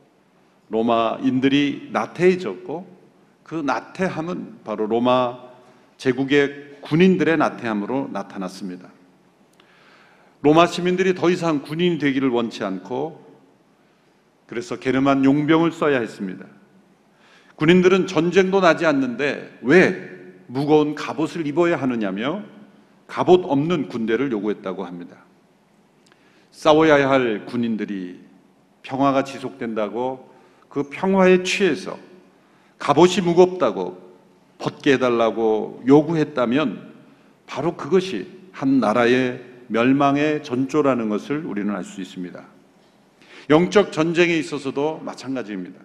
[0.73, 2.97] 로마인들이 나태해졌고
[3.45, 5.39] 그 나태함은 바로 로마
[5.99, 8.89] 제국의 군인들의 나태함으로 나타났습니다.
[10.41, 13.23] 로마 시민들이 더 이상 군인이 되기를 원치 않고
[14.47, 16.47] 그래서 게르만 용병을 써야 했습니다.
[17.57, 20.11] 군인들은 전쟁도 나지 않는데 왜
[20.47, 22.43] 무거운 갑옷을 입어야 하느냐며
[23.07, 25.18] 갑옷 없는 군대를 요구했다고 합니다.
[26.51, 28.20] 싸워야 할 군인들이
[28.83, 30.32] 평화가 지속된다고
[30.73, 31.99] 그 평화에 취해서
[32.79, 34.01] 갑옷이 무겁다고
[34.57, 36.95] 벗게 해달라고 요구했다면
[37.47, 42.43] 바로 그것이 한 나라의 멸망의 전조라는 것을 우리는 알 수 있습니다.
[43.51, 45.79] 영적 전쟁에 있어서도 마찬가지입니다.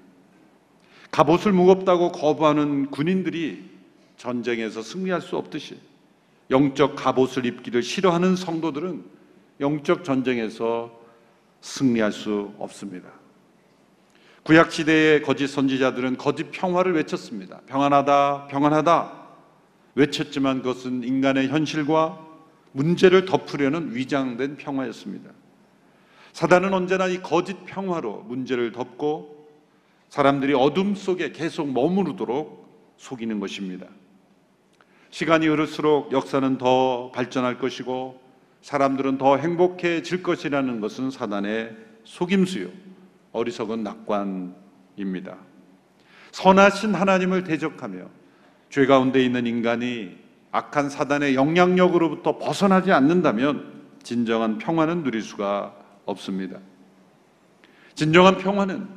[1.11, 3.69] 갑옷을 무겁다고 거부하는 군인들이
[4.15, 5.77] 전쟁에서 승리할 수 없듯이
[6.49, 9.03] 영적 갑옷을 입기를 싫어하는 성도들은
[9.59, 10.97] 영적 전쟁에서
[11.59, 13.26] 승리할 수 없습니다.
[14.47, 17.59] 구약 시대의 거짓 선지자들은 거짓 평화를 외쳤습니다.
[17.65, 19.27] 평안하다, 평안하다
[19.95, 22.25] 외쳤지만 그것은 인간의 현실과
[22.71, 25.31] 문제를 덮으려는 위장된 평화였습니다.
[26.31, 29.49] 사단은 언제나 이 거짓 평화로 문제를 덮고
[30.07, 33.87] 사람들이 어둠 속에 계속 머무르도록 속이는 것입니다.
[35.09, 38.21] 시간이 흐를수록 역사는 더 발전할 것이고
[38.61, 41.75] 사람들은 더 행복해질 것이라는 것은 사단의
[42.05, 42.86] 속임수요.
[43.32, 45.38] 어리석은 낙관입니다.
[46.32, 48.09] 선하신 하나님을 대적하며
[48.69, 50.17] 죄 가운데 있는 인간이
[50.51, 55.75] 악한 사단의 영향력으로부터 벗어나지 않는다면 진정한 평화는 누릴 수가
[56.05, 56.59] 없습니다.
[57.95, 58.88] 진정한 평화는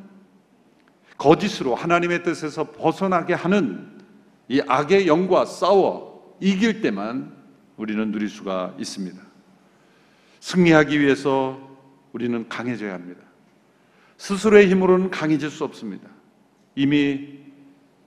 [1.16, 4.00] 거짓으로 하나님의 뜻에서 벗어나게 하는
[4.48, 7.34] 이 악의 영과 싸워 이길 때만
[7.76, 9.20] 우리는 누릴 수가 있습니다.
[10.40, 11.58] 승리하기 위해서
[12.12, 13.20] 우리는 강해져야 합니다.
[14.20, 16.06] 스스로의 힘으로는 강해질 수 없습니다.
[16.74, 17.38] 이미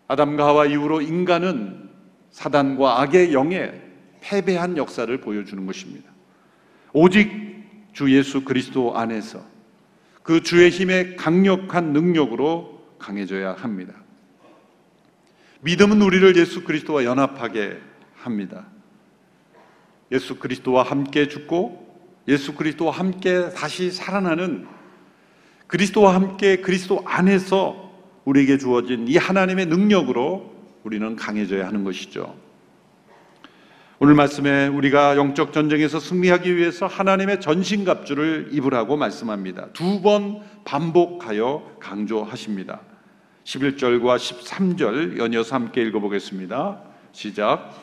[0.08, 1.90] 아담과 하와 이후로 인간은
[2.30, 3.82] 사단과 악의 영에
[4.22, 6.12] 패배한 역사를 보여주는 것입니다.
[6.94, 7.32] 오직
[7.94, 9.44] 주 예수 그리스도 안에서
[10.22, 13.96] 그 주의 힘의 강력한 능력으로 강해져야 합니다.
[15.62, 17.80] 믿음은 우리를 예수 그리스도와 연합하게
[18.14, 18.68] 합니다.
[20.12, 21.84] 예수 그리스도와 함께 죽고
[22.28, 24.73] 예수 그리스도와 함께 다시 살아나는
[25.74, 27.92] 그리스도와 함께 그리스도 안에서
[28.26, 30.54] 우리에게 주어진 이 하나님의 능력으로
[30.84, 32.36] 우리는 강해져야 하는 것이죠.
[33.98, 39.70] 오늘 말씀에 우리가 영적 전쟁에서 승리하기 위해서 하나님의 전신갑주를 입으라고 말씀합니다.
[39.74, 42.82] 두 번 반복하여 강조하십니다.
[43.44, 46.82] 11절과 13절 연이어서 함께 읽어보겠습니다.
[47.14, 47.74] 시작.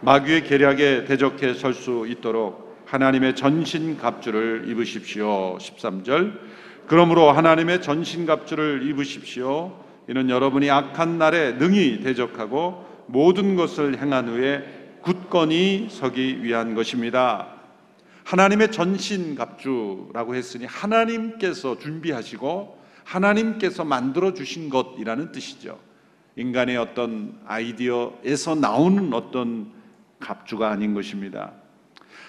[0.00, 5.58] 마귀의 계략에 대적해 설 수 있도록 하나님의 전신갑주를 입으십시오.
[5.58, 6.49] 13절.
[6.90, 9.78] 그러므로 하나님의 전신갑주를 입으십시오.
[10.08, 17.46] 이는 여러분이 악한 날에 능히 대적하고 모든 것을 행한 후에 굳건히 서기 위한 것입니다.
[18.24, 25.78] 하나님의 전신갑주라고 했으니 하나님께서 준비하시고 하나님께서 만들어 주신 것이라는 뜻이죠.
[26.34, 29.70] 인간의 어떤 아이디어에서 나오는 어떤
[30.18, 31.52] 갑주가 아닌 것입니다.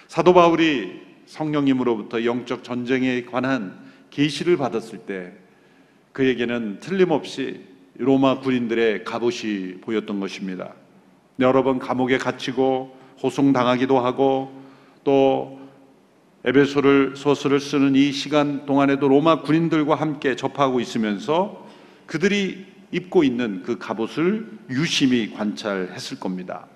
[0.06, 5.32] 사도 바울이 성령님으로부터 영적 전쟁에 관한 계시를 받았을 때
[6.12, 7.60] 그에게는 틀림없이
[7.96, 10.74] 로마 군인들의 갑옷이 보였던 것입니다.
[11.40, 14.52] 여러 번 감옥에 갇히고 호송당하기도 하고
[15.04, 15.60] 또
[16.44, 21.66] 에베소를 소설을 쓰는 이 시간 동안에도 로마 군인들과 함께 접하고 있으면서
[22.06, 26.66] 그들이 입고 있는 그 갑옷을 유심히 관찰했을 겁니다.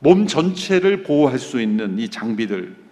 [0.00, 2.87] 몸 전체를 보호할 수 있는 이 장비들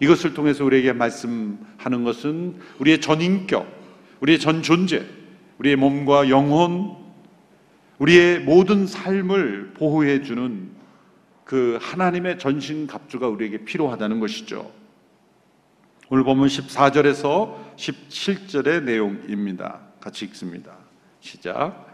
[0.00, 3.66] 이것을 통해서 우리에게 말씀하는 것은 우리의 전 인격,
[4.20, 5.04] 우리의 전 존재,
[5.58, 6.96] 우리의 몸과 영혼,
[7.98, 10.70] 우리의 모든 삶을 보호해 주는
[11.44, 14.70] 그 하나님의 전신 갑주가 우리에게 필요하다는 것이죠.
[16.10, 19.80] 오늘 보면 14절에서 17절의 내용입니다.
[20.00, 20.72] 같이 읽습니다.
[21.20, 21.86] 시작.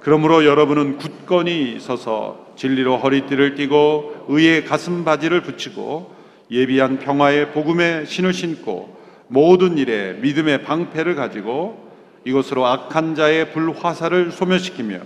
[0.00, 6.17] 그러므로 여러분은 굳건히 서서 진리로 허리띠를 띠고 의의 가슴 바지를 붙이고
[6.50, 8.96] 예비한 평화의 복음의 신을 신고
[9.28, 11.88] 모든 일에 믿음의 방패를 가지고
[12.24, 15.00] 이것으로 악한 자의 불화살을 소멸시키며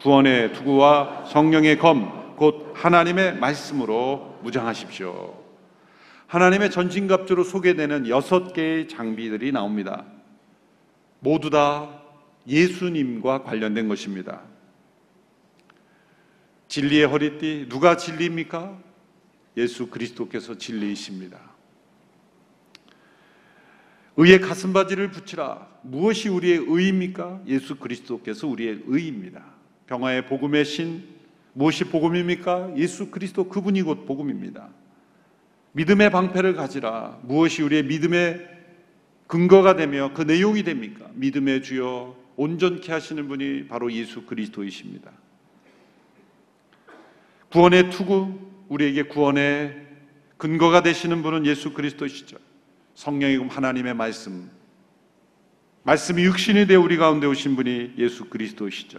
[0.00, 5.42] 구원의 투구와 성령의 검 곧 하나님의 말씀으로 무장하십시오.
[6.26, 10.04] 하나님의 전신갑주로 소개되는 여섯 개의 장비들이 나옵니다.
[11.20, 12.02] 모두 다
[12.46, 14.42] 예수님과 관련된 것입니다.
[16.68, 18.78] 진리의 허리띠, 누가 진리입니까?
[19.56, 21.40] 예수 그리스도께서 진리이십니다.
[24.16, 25.68] 의의 가슴바지를 붙이라.
[25.82, 27.42] 무엇이 우리의 의입니까?
[27.46, 29.44] 예수 그리스도께서 우리의 의입니다.
[29.86, 31.04] 평화의 복음의 신,
[31.52, 32.76] 무엇이 복음입니까?
[32.76, 34.68] 예수 그리스도 그분이 곧 복음입니다.
[35.72, 37.20] 믿음의 방패를 가지라.
[37.22, 38.56] 무엇이 우리의 믿음의
[39.26, 41.10] 근거가 되며 그 내용이 됩니까?
[41.14, 45.10] 믿음의 주여 온전케 하시는 분이 바로 예수 그리스도이십니다.
[47.50, 48.38] 구원의 투구,
[48.68, 49.86] 우리에게 구원의
[50.36, 52.36] 근거가 되시는 분은 예수 그리스도시죠.
[52.94, 54.50] 성령이금 하나님의 말씀,
[55.82, 58.98] 말씀이 육신이 되어 우리 가운데 오신 분이 예수 그리스도시죠.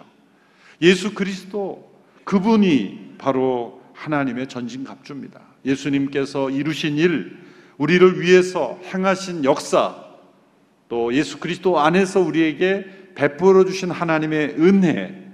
[0.82, 1.92] 예수 그리스도
[2.24, 5.42] 그분이 바로 하나님의 전진갑주입니다.
[5.66, 7.38] 예수님께서 이루신 일,
[7.78, 10.06] 우리를 위해서 행하신 역사,
[10.88, 15.28] 또 예수 그리스도 안에서 우리에게 베풀어 주신 하나님의 은혜,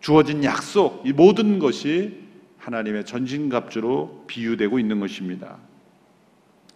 [0.00, 2.27] 주어진 약속, 이 모든 것이
[2.58, 5.56] 하나님의 전진갑주로 비유되고 있는 것입니다.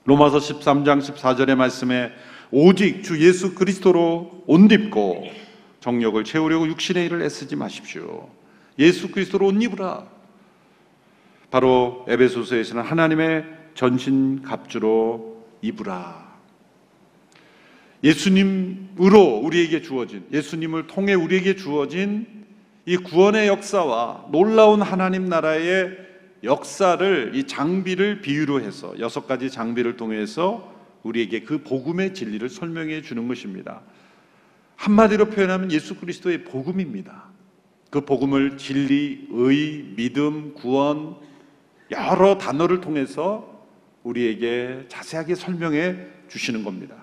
[0.04, 2.12] 로마서 13장 14절의 말씀에
[2.50, 5.24] 오직 주 예수 그리스도로 옷 입고
[5.80, 8.28] 정력을 채우려고 육신의 일을 애쓰지 마십시오.
[8.78, 10.06] 예수 그리스도로 옷 입으라.
[11.50, 16.32] 바로 에베소서에서는 하나님의 전신 갑주로 입으라.
[18.04, 22.41] 예수님으로 우리에게 주어진 예수님을 통해 우리에게 주어진
[22.84, 25.96] 이 구원의 역사와 놀라운 하나님 나라의
[26.42, 30.72] 역사를 이 장비를 비유로 해서 여섯 가지 장비를 통해서
[31.04, 33.82] 우리에게 그 복음의 진리를 설명해 주는 것입니다.
[34.76, 37.24] 한마디로 표현하면 예수 그리스도의 복음입니다.
[37.90, 41.16] 그 복음을 진리, 의, 믿음, 구원
[41.92, 43.64] 여러 단어를 통해서
[44.02, 45.96] 우리에게 자세하게 설명해
[46.28, 46.96] 주시는 겁니다.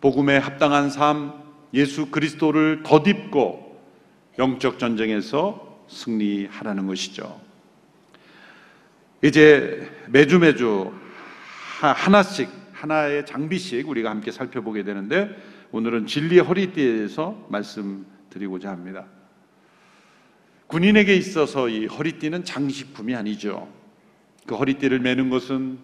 [0.00, 1.32] 복음에 합당한 삶,
[1.74, 3.65] 예수 그리스도를 덧입고
[4.38, 7.40] 영적 전쟁에서 승리하라는 것이죠.
[9.24, 10.92] 이제 매주 매주
[11.80, 15.34] 하- 하나씩 하나의 장비씩 우리가 함께 살펴보게 되는데
[15.72, 19.06] 오늘은 진리의 허리띠에 대해서 말씀드리고자 합니다.
[20.66, 23.68] 군인에게 있어서 이 허리띠는 장식품이 아니죠.
[24.46, 25.78] 그 허리띠를 매는 것은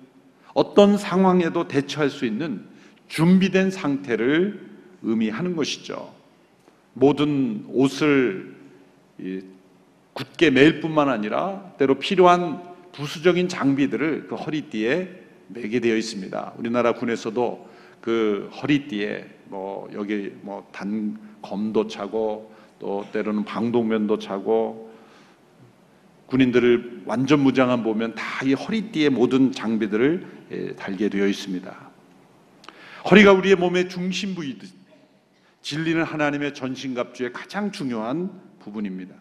[0.55, 2.67] 어떤 상황에도 대처할 수 있는
[3.09, 4.71] 준비된 상태를
[5.03, 6.15] 의미하는 것이죠.
[6.95, 8.55] 모든 옷을
[9.19, 9.41] 이
[10.13, 12.63] 굳게 매일 뿐만 아니라 때로 필요한
[12.93, 16.53] 부수적인 장비들을 그 허리띠에 매게 되어 있습니다.
[16.59, 17.69] 우리나라 군에서도
[18.01, 24.93] 그 허리띠에 뭐 여기 뭐 단 검도 차고 또 때로는 방독면도 차고
[26.27, 31.91] 군인들을 완전 무장한 보면 다 이 허리띠에 모든 장비들을 예, 달게 되어 있습니다.
[33.11, 34.69] 허리가 우리의 몸의 중심 부위듯
[35.63, 39.15] 진리는 하나님의 전신갑주의 가장 중요한 부분입니다.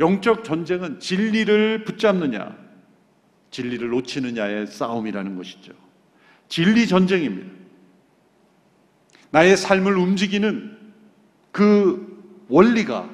[0.00, 2.56] 영적 전쟁은 진리를 붙잡느냐,
[3.50, 5.72] 진리를 놓치느냐의 싸움이라는 것이죠.
[6.48, 7.50] 진리 전쟁입니다.
[9.30, 10.76] 나의 삶을 움직이는
[11.52, 13.08] 그 원리가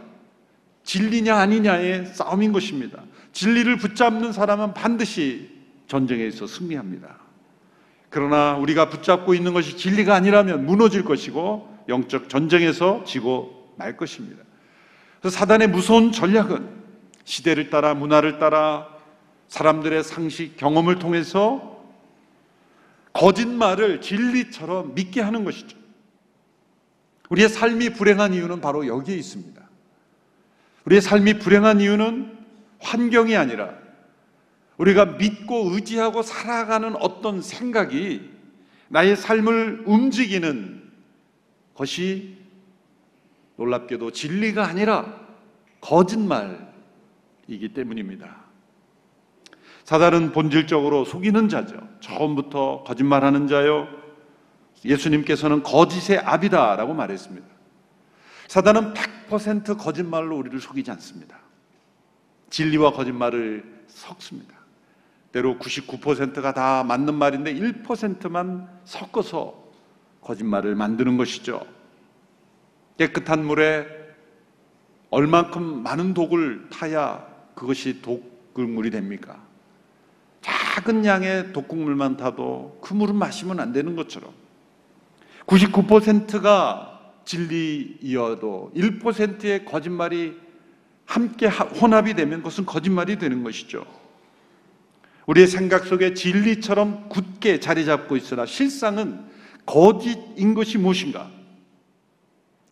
[0.84, 3.02] 진리냐 아니냐의 싸움인 것입니다.
[3.32, 5.50] 진리를 붙잡는 사람은 반드시
[5.88, 7.18] 전쟁에서 승리합니다.
[8.08, 14.42] 그러나 우리가 붙잡고 있는 것이 진리가 아니라면 무너질 것이고 영적 전쟁에서 지고 말 것입니다.
[15.20, 16.68] 그래서 사단의 무서운 전략은
[17.24, 18.88] 시대를 따라 문화를 따라
[19.48, 21.84] 사람들의 상식 경험을 통해서
[23.12, 25.76] 거짓말을 진리처럼 믿게 하는 것이죠.
[27.30, 29.60] 우리의 삶이 불행한 이유는 바로 여기에 있습니다.
[30.84, 32.36] 우리의 삶이 불행한 이유는
[32.78, 33.74] 환경이 아니라
[34.76, 38.30] 우리가 믿고 의지하고 살아가는 어떤 생각이
[38.88, 40.85] 나의 삶을 움직이는
[41.76, 42.38] 것이
[43.56, 45.20] 놀랍게도 진리가 아니라
[45.80, 48.44] 거짓말이기 때문입니다.
[49.84, 51.76] 사단은 본질적으로 속이는 자죠.
[52.00, 53.86] 처음부터 거짓말하는 자요.
[54.84, 57.46] 예수님께서는 거짓의 압이다라고 말했습니다.
[58.48, 61.38] 사단은 100% 거짓말로 우리를 속이지 않습니다.
[62.50, 64.56] 진리와 거짓말을 섞습니다.
[65.32, 69.65] 때로 99%가 다 맞는 말인데 1%만 섞어서
[70.26, 71.64] 거짓말을 만드는 것이죠.
[72.98, 73.86] 깨끗한 물에
[75.10, 77.24] 얼만큼 많은 독을 타야
[77.54, 79.40] 그것이 독극물이 됩니까?
[80.42, 84.32] 작은 양의 독극물만 타도 그 물은 마시면 안 되는 것처럼
[85.46, 90.36] 99%가 진리이어도 1%의 거짓말이
[91.04, 93.86] 함께 혼합이 되면 그것은 거짓말이 되는 것이죠.
[95.26, 99.35] 우리의 생각 속에 진리처럼 굳게 자리 잡고 있으나 실상은
[99.66, 101.30] 거짓인 것이 무엇인가?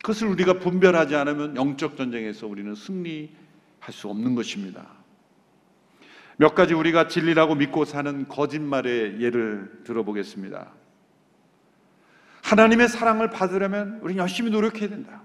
[0.01, 4.87] 그것을 우리가 분별하지 않으면 영적 전쟁에서 우리는 승리할 수 없는 것입니다.
[6.37, 10.71] 몇 가지 우리가 진리라고 믿고 사는 거짓말의 예를 들어보겠습니다.
[12.43, 15.23] 하나님의 사랑을 받으려면 우리는 열심히 노력해야 된다.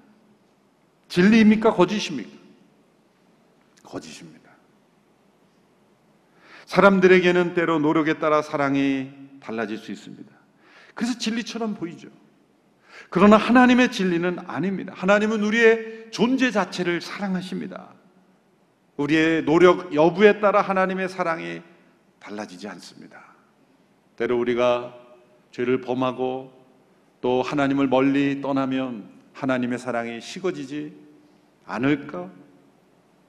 [1.08, 1.74] 진리입니까?
[1.74, 2.30] 거짓입니까?
[3.82, 4.50] 거짓입니다.
[6.64, 9.10] 사람들에게는 때로 노력에 따라 사랑이
[9.40, 10.39] 달라질 수 있습니다.
[11.01, 12.09] 그래서 진리처럼 보이죠.
[13.09, 14.92] 그러나 하나님의 진리는 아닙니다.
[14.94, 17.88] 하나님은 우리의 존재 자체를 사랑하십니다.
[18.98, 21.62] 우리의 노력 여부에 따라 하나님의 사랑이
[22.18, 23.34] 달라지지 않습니다.
[24.16, 24.94] 때로 우리가
[25.53, 26.53] 죄를 범하고
[27.22, 30.92] 또 하나님을 멀리 떠나면 하나님의 사랑이 식어지지
[31.64, 32.30] 않을까?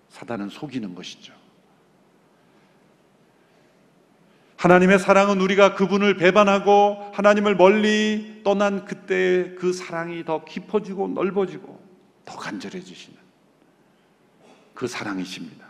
[0.09, 1.31] 사단은 속이는 것이죠.
[4.61, 11.83] 하나님의 사랑은 우리가 그분을 배반하고 하나님을 멀리 떠난 그때 그 사랑이 더 깊어지고 넓어지고
[12.25, 13.17] 더 간절해지시는
[14.75, 15.65] 그 사랑이십니다.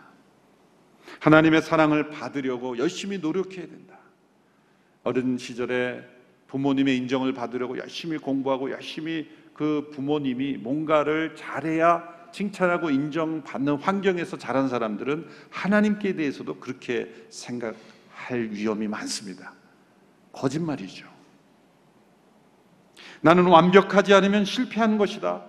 [1.20, 3.96] 하나님의 사랑을 받으려고 열심히 노력해야 된다.
[5.04, 6.02] 어린 시절에
[6.48, 15.28] 부모님의 인정을 받으려고 열심히 공부하고 열심히 그 부모님이 뭔가를 잘해야 칭찬하고 인정받는 환경에서 자란 사람들은
[15.48, 17.74] 하나님께 대해서도 그렇게 생각
[18.26, 19.52] 할 위험이 많습니다.
[20.32, 21.06] 거짓말이죠.
[23.20, 25.44] 나는 완벽하지 않으면 실패한 것이다.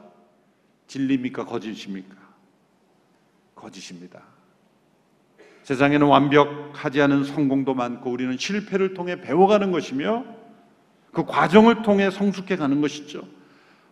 [0.88, 1.46] 진리입니까?
[1.46, 2.16] 거짓입니까?
[3.56, 4.22] 거짓입니다.
[5.64, 10.26] 세상에는 완벽하지 않은 성공도 많고 우리는 실패를 통해 배워가는 것이며
[11.12, 13.26] 그 과정을 통해 성숙해 가는 것이죠.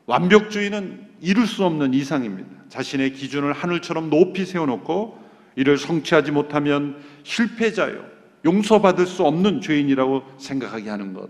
[0.06, 2.50] 완벽주의는 이룰 수 없는 이상입니다.
[2.70, 5.22] 자신의 기준을 하늘처럼 높이 세워놓고
[5.56, 8.11] 이를 성취하지 못하면 실패자요.
[8.44, 11.30] 용서받을 수 없는 죄인이라고 생각하게 하는 것.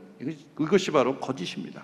[0.55, 1.83] 그것이 바로 거짓입니다.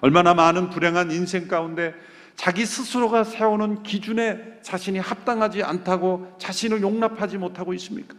[0.00, 1.94] 얼마나 많은 불행한 인생 가운데
[2.36, 8.14] 자기 스스로가 세우는 기준에 자신이 합당하지 않다고 자신을 용납하지 못하고 있습니까?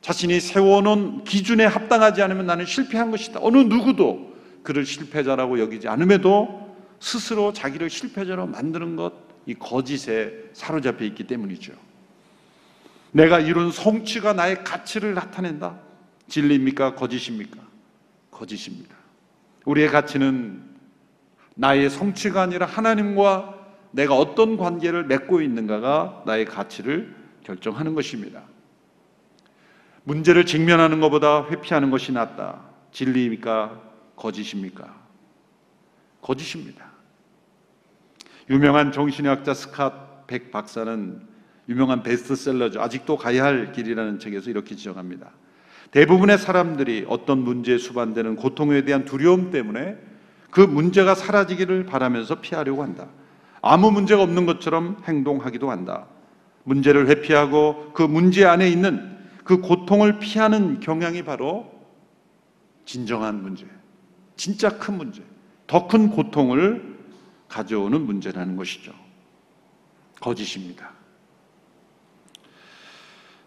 [0.00, 3.40] 자신이 세워놓은 기준에 합당하지 않으면 나는 실패한 것이다.
[3.42, 9.12] 어느 누구도 그를 실패자라고 여기지 않음에도 스스로 자기를 실패자로 만드는 것,
[9.46, 11.72] 이 거짓에 사로잡혀 있기 때문이죠.
[13.14, 15.78] 내가 이룬 성취가 나의 가치를 나타낸다.
[16.26, 16.96] 진리입니까?
[16.96, 17.60] 거짓입니까?
[18.32, 18.96] 거짓입니다.
[19.64, 20.60] 우리의 가치는
[21.54, 23.54] 나의 성취가 아니라 하나님과
[23.92, 28.42] 내가 어떤 관계를 맺고 있는가가 나의 가치를 결정하는 것입니다.
[30.02, 32.62] 문제를 직면하는 것보다 회피하는 것이 낫다.
[32.90, 33.80] 진리입니까?
[34.16, 34.92] 거짓입니까?
[36.20, 36.90] 거짓입니다.
[38.50, 41.33] 유명한 정신의학자 스캇 백 박사는
[41.68, 42.80] 유명한 베스트셀러죠.
[42.80, 45.30] 아직도 가야 할 길이라는 책에서 이렇게 지적합니다.
[45.90, 49.96] 대부분의 사람들이 어떤 문제에 수반되는 고통에 대한 두려움 때문에
[50.50, 53.08] 그 문제가 사라지기를 바라면서 피하려고 한다.
[53.62, 56.06] 아무 문제가 없는 것처럼 행동하기도 한다.
[56.64, 61.70] 문제를 회피하고 그 문제 안에 있는 그 고통을 피하는 경향이 바로
[62.84, 63.66] 진정한 문제,
[64.36, 65.22] 진짜 큰 문제,
[65.66, 66.94] 더 큰 고통을
[67.48, 68.92] 가져오는 문제라는 것이죠.
[70.20, 70.93] 거짓입니다.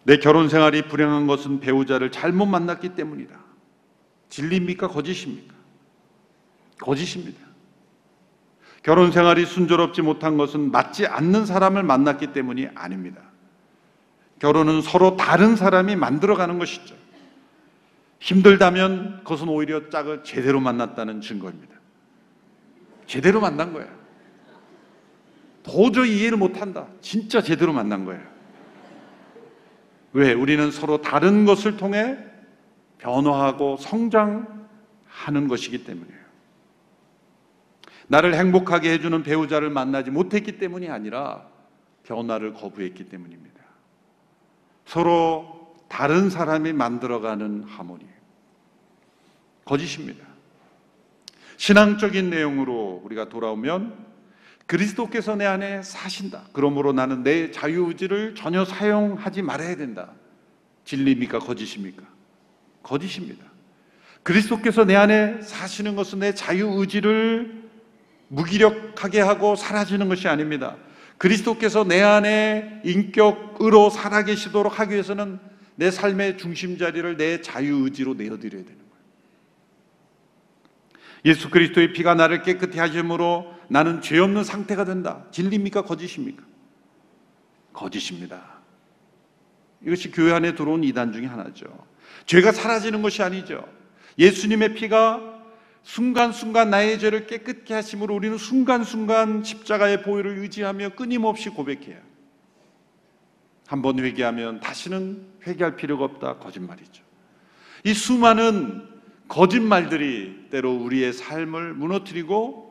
[0.04, 3.34] 내 결혼 생활이 불행한 것은 배우자를 잘못 만났기 때문이다.
[4.28, 4.88] 진리입니까?
[4.88, 5.54] 거짓입니까?
[6.80, 7.48] 거짓입니다.
[8.82, 13.22] 결혼 생활이 순조롭지 못한 것은 맞지 않는 사람을 만났기 때문이 아닙니다.
[14.38, 16.94] 결혼은 서로 다른 사람이 만들어가는 것이죠.
[18.20, 21.74] 힘들다면 그것은 오히려 짝을 제대로 만났다는 증거입니다.
[23.06, 23.88] 제대로 만난 거예요.
[25.62, 26.86] 도저히 이해를 못한다.
[27.00, 28.22] 진짜 제대로 만난 거예요.
[30.12, 30.32] 왜?
[30.32, 32.18] 우리는 서로 다른 것을 통해
[32.98, 36.18] 변화하고 성장하는 것이기 때문이에요.
[38.08, 41.46] 나를 행복하게 해주는 배우자를 만나지 못했기 때문이 아니라
[42.04, 43.60] 변화를 거부했기 때문입니다.
[44.86, 48.06] 서로 다른 사람이 만들어가는 하모니.
[49.64, 50.26] 거짓입니다.
[51.58, 54.06] 신앙적인 내용으로 우리가 돌아오면
[54.68, 56.44] 그리스도께서 내 안에 사신다.
[56.52, 60.12] 그러므로 나는 내 자유의지를 전혀 사용하지 말아야 된다.
[60.84, 61.38] 진리입니까?
[61.38, 62.02] 거짓입니까?
[62.82, 63.44] 거짓입니다.
[64.22, 67.62] 그리스도께서 내 안에 사시는 것은 내 자유의지를
[68.28, 70.76] 무기력하게 하고 사라지는 것이 아닙니다.
[71.16, 75.38] 그리스도께서 내 안에 인격으로 살아계시도록 하기 위해서는
[75.76, 78.88] 내 삶의 중심 자리를 내 자유의지로 내어드려야 되는 거예요.
[81.24, 85.24] 예수 그리스도의 피가 나를 깨끗이 하심으로 나는 죄 없는 상태가 된다.
[85.30, 85.82] 진리입니까?
[85.82, 86.42] 거짓입니까?
[87.72, 88.58] 거짓입니다.
[89.84, 91.66] 이것이 교회 안에 들어온 이단 중에 하나죠.
[92.26, 93.66] 죄가 사라지는 것이 아니죠.
[94.18, 95.38] 예수님의 피가
[95.82, 101.98] 순간순간 나의 죄를 깨끗게 하심으로 우리는 순간순간 십자가의 보혈을 의지하며 끊임없이 고백해요.
[103.66, 106.38] 한번 회개하면 다시는 회개할 필요가 없다.
[106.38, 107.04] 거짓말이죠.
[107.84, 108.88] 이 수많은
[109.28, 112.67] 거짓말들이 때로 우리의 삶을 무너뜨리고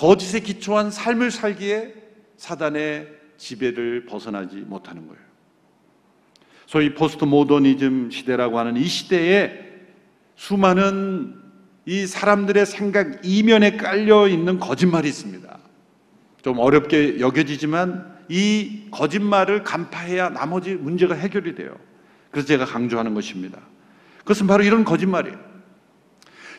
[0.00, 1.92] 거짓에 기초한 삶을 살기에
[2.38, 5.20] 사단의 지배를 벗어나지 못하는 거예요.
[6.64, 9.52] 소위 포스트 모더니즘 시대라고 하는 이 시대에
[10.36, 11.34] 수많은
[11.84, 15.58] 이 사람들의 생각 이면에 깔려 있는 거짓말이 있습니다.
[16.40, 21.76] 좀 어렵게 여겨지지만 이 거짓말을 간파해야 나머지 문제가 해결이 돼요.
[22.30, 23.58] 그래서 제가 강조하는 것입니다.
[24.20, 25.49] 그것은 바로 이런 거짓말이에요.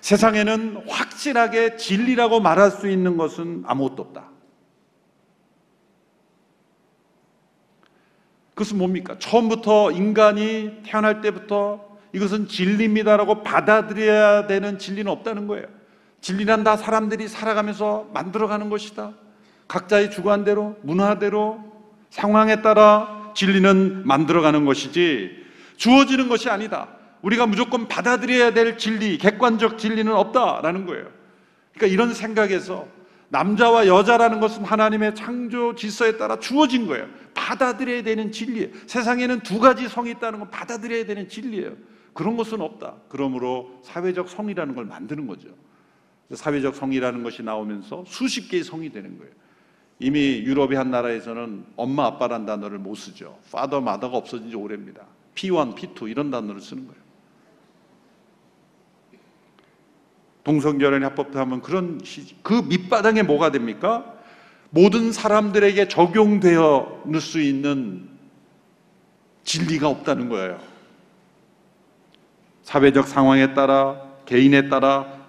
[0.01, 4.29] 세상에는 확실하게 진리라고 말할 수 있는 것은 아무것도 없다.
[8.53, 9.17] 그것은 뭡니까?
[9.17, 15.65] 처음부터 인간이 태어날 때부터 이것은 진리입니다라고 받아들여야 되는 진리는 없다는 거예요.
[16.19, 19.13] 진리란 다 사람들이 살아가면서 만들어가는 것이다.
[19.67, 21.63] 각자의 주관대로, 문화대로,
[22.09, 25.31] 상황에 따라 진리는 만들어가는 것이지
[25.77, 26.89] 주어지는 것이 아니다.
[27.21, 31.07] 우리가 무조건 받아들여야 될 진리, 객관적 진리는 없다라는 거예요.
[31.73, 32.87] 그러니까 이런 생각에서
[33.29, 37.07] 남자와 여자라는 것은 하나님의 창조 질서에 따라 주어진 거예요.
[37.33, 38.69] 받아들여야 되는 진리예요.
[38.87, 41.73] 세상에는 두 가지 성이 있다는 건 받아들여야 되는 진리예요.
[42.13, 42.95] 그런 것은 없다.
[43.07, 45.47] 그러므로 사회적 성이라는 걸 만드는 거죠.
[46.33, 49.31] 사회적 성이라는 것이 나오면서 수십 개의 성이 되는 거예요.
[49.99, 53.37] 이미 유럽의 한 나라에서는 엄마 아빠란 단어를 못 쓰죠.
[53.45, 55.05] father, mother가 없어진 지 오래입니다.
[55.35, 57.00] P1, P2 이런 단어를 쓰는 거예요.
[60.43, 64.05] 동성결혼 합법도 하면 그런 시, 그 밑바닥에 뭐가 됩니까?
[64.69, 68.09] 모든 사람들에게 적용되어 수 있는
[69.43, 70.59] 진리가 없다는 거예요.
[72.63, 75.21] 사회적 상황에 따라 개인에 따라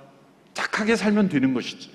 [0.54, 1.90] 착하게 살면 되는 것이지.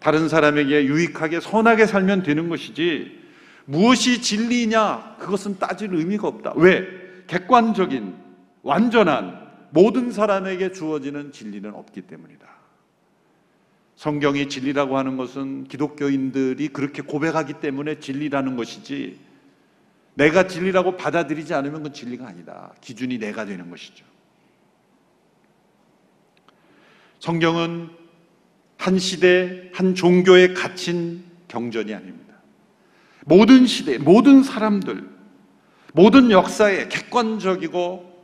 [0.00, 3.18] 다른 사람에게 유익하게 선하게 살면 되는 것이지
[3.64, 6.52] 무엇이 진리냐 그것은 따질 의미가 없다.
[6.56, 6.86] 왜?
[7.26, 8.14] 객관적인
[8.62, 9.45] 완전한
[9.76, 12.46] 모든 사람에게 주어지는 진리는 없기 때문이다.
[13.96, 19.18] 성경이 진리라고 하는 것은 기독교인들이 그렇게 고백하기 때문에 진리라는 것이지
[20.14, 22.72] 내가 진리라고 받아들이지 않으면 그건 진리가 아니다.
[22.80, 24.06] 기준이 내가 되는 것이죠.
[27.18, 27.90] 성경은
[28.78, 32.34] 한 시대, 한 종교에 갇힌 경전이 아닙니다.
[33.26, 35.06] 모든 시대, 모든 사람들,
[35.92, 38.15] 모든 역사에 객관적이고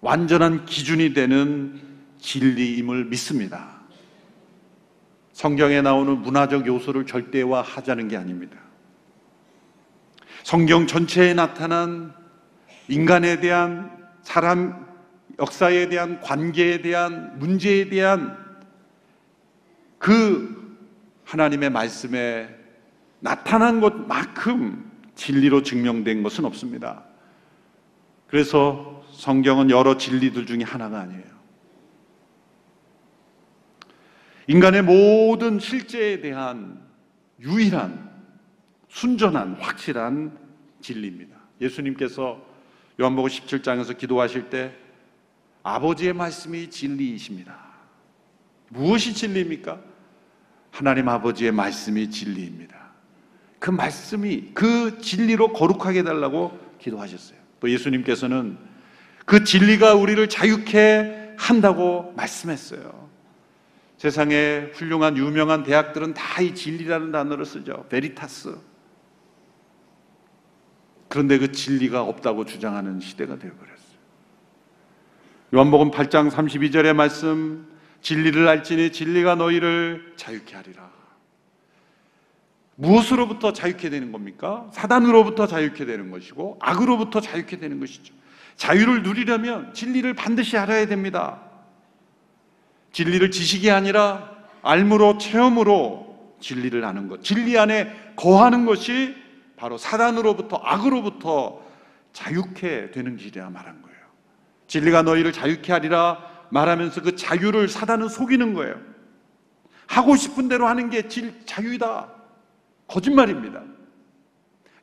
[0.00, 1.80] 완전한 기준이 되는
[2.18, 3.80] 진리임을 믿습니다.
[5.32, 8.56] 성경에 나오는 문화적 요소를 절대화하자는 게 아닙니다.
[10.42, 12.14] 성경 전체에 나타난
[12.88, 13.90] 인간에 대한
[14.22, 14.86] 사람
[15.38, 18.38] 역사에 대한 관계에 대한 문제에 대한
[19.98, 20.78] 그
[21.24, 22.48] 하나님의 말씀에
[23.20, 27.04] 나타난 것만큼 진리로 증명된 것은 없습니다.
[28.28, 31.24] 그래서 성경은 여러 진리들 중에 하나가 아니에요.
[34.46, 36.80] 인간의 모든 실제에 대한
[37.40, 38.10] 유일한
[38.88, 40.38] 순전한 확실한
[40.80, 41.34] 진리입니다.
[41.60, 42.40] 예수님께서
[43.00, 44.74] 요한복음 17장에서 기도하실 때
[45.62, 47.56] 아버지의 말씀이 진리이십니다.
[48.68, 49.80] 무엇이 진리입니까?
[50.70, 52.76] 하나님 아버지의 말씀이 진리입니다.
[53.58, 57.38] 그 말씀이 그 진리로 거룩하게 해달라고 기도하셨어요.
[57.60, 58.75] 또 예수님께서는
[59.26, 63.06] 그 진리가 우리를 자유케 한다고 말씀했어요.
[63.98, 67.86] 세상에 훌륭한 유명한 대학들은 다 이 진리라는 단어를 쓰죠.
[67.88, 68.56] 베리타스.
[71.08, 73.76] 그런데 그 진리가 없다고 주장하는 시대가 되어버렸어요.
[75.54, 77.66] 요한복음 8장 32절의 말씀
[78.02, 80.90] 진리를 알지니 진리가 너희를 자유케 하리라.
[82.76, 84.68] 무엇으로부터 자유케 되는 겁니까?
[84.72, 88.14] 사단으로부터 자유케 되는 것이고 악으로부터 자유케 되는 것이죠.
[88.56, 91.40] 자유를 누리려면 진리를 반드시 알아야 됩니다.
[92.92, 94.30] 진리를 지식이 아니라
[94.62, 97.22] 알므로 체험으로 진리를 아는 것.
[97.22, 99.14] 진리 안에 거하는 것이
[99.56, 101.62] 바로 사단으로부터 악으로부터
[102.12, 103.96] 자유케 되는 길이라 말한 거예요.
[104.66, 106.18] 진리가 너희를 자유케 하리라
[106.50, 108.80] 말하면서 그 자유를 사단은 속이는 거예요.
[109.86, 112.08] 하고 싶은 대로 하는 게 질, 자유이다.
[112.88, 113.62] 거짓말입니다.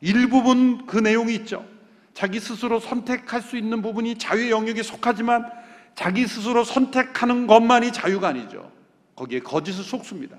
[0.00, 1.66] 일부분 그 내용이 있죠.
[2.14, 5.50] 자기 스스로 선택할 수 있는 부분이 자유의 영역에 속하지만
[5.96, 8.70] 자기 스스로 선택하는 것만이 자유가 아니죠.
[9.16, 10.36] 거기에 거짓을 속습니다.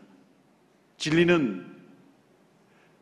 [0.97, 1.65] 진리는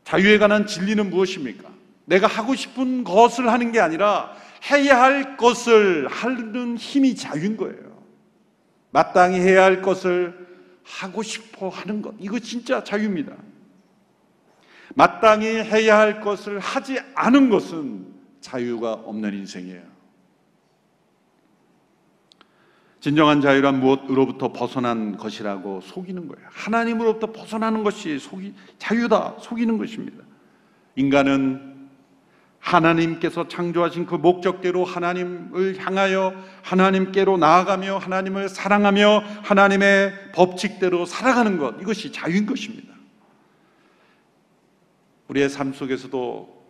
[0.04, 1.70] 자유에 관한 진리는 무엇입니까?
[2.06, 4.36] 내가 하고 싶은 것을 하는 게 아니라
[4.72, 8.04] 해야 할 것을 하는 힘이 자유인 거예요.
[8.92, 10.48] 마땅히 해야 할 것을
[10.84, 12.14] 하고 싶어 하는 것.
[12.20, 13.36] 이거 진짜 자유입니다.
[14.96, 18.13] 마땅히 해야 할 것을 하지 않은 것은
[18.44, 19.82] 자유가 없는 인생이에요.
[23.00, 26.48] 진정한 자유란 무엇으로부터 벗어난 것이라고 속이는 거예요.
[26.52, 30.24] 하나님으로부터 벗어나는 것이 속이, 자유다, 속이는 것입니다.
[30.96, 31.90] 인간은
[32.60, 42.12] 하나님께서 창조하신 그 목적대로 하나님을 향하여 하나님께로 나아가며 하나님을 사랑하며 하나님의 법칙대로 살아가는 것, 이것이
[42.14, 42.94] 자유인 것입니다.
[45.28, 46.63] 우리의 삶 속에서도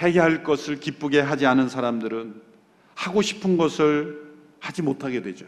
[0.00, 2.42] 해야 할 것을 기쁘게 하지 않은 사람들은
[2.94, 5.46] 하고 싶은 것을 하지 못하게 되죠.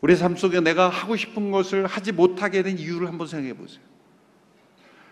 [0.00, 3.82] 우리 삶 속에 내가 하고 싶은 것을 하지 못하게 된 이유를 한번 생각해 보세요.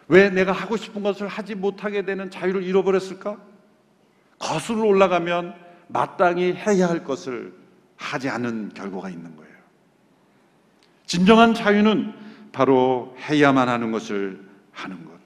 [0.08, 3.38] 왜 내가 하고 싶은 것을 하지 못하게 되는 자유를 잃어버렸을까?
[4.38, 5.54] 거슬러 올라가면
[5.88, 7.52] 마땅히 해야 할 것을
[7.96, 9.52] 하지 않은 결과가 있는 거예요.
[11.04, 12.14] 진정한 자유는
[12.52, 14.42] 바로 해야만 하는 것을
[14.72, 15.17] 하는 것.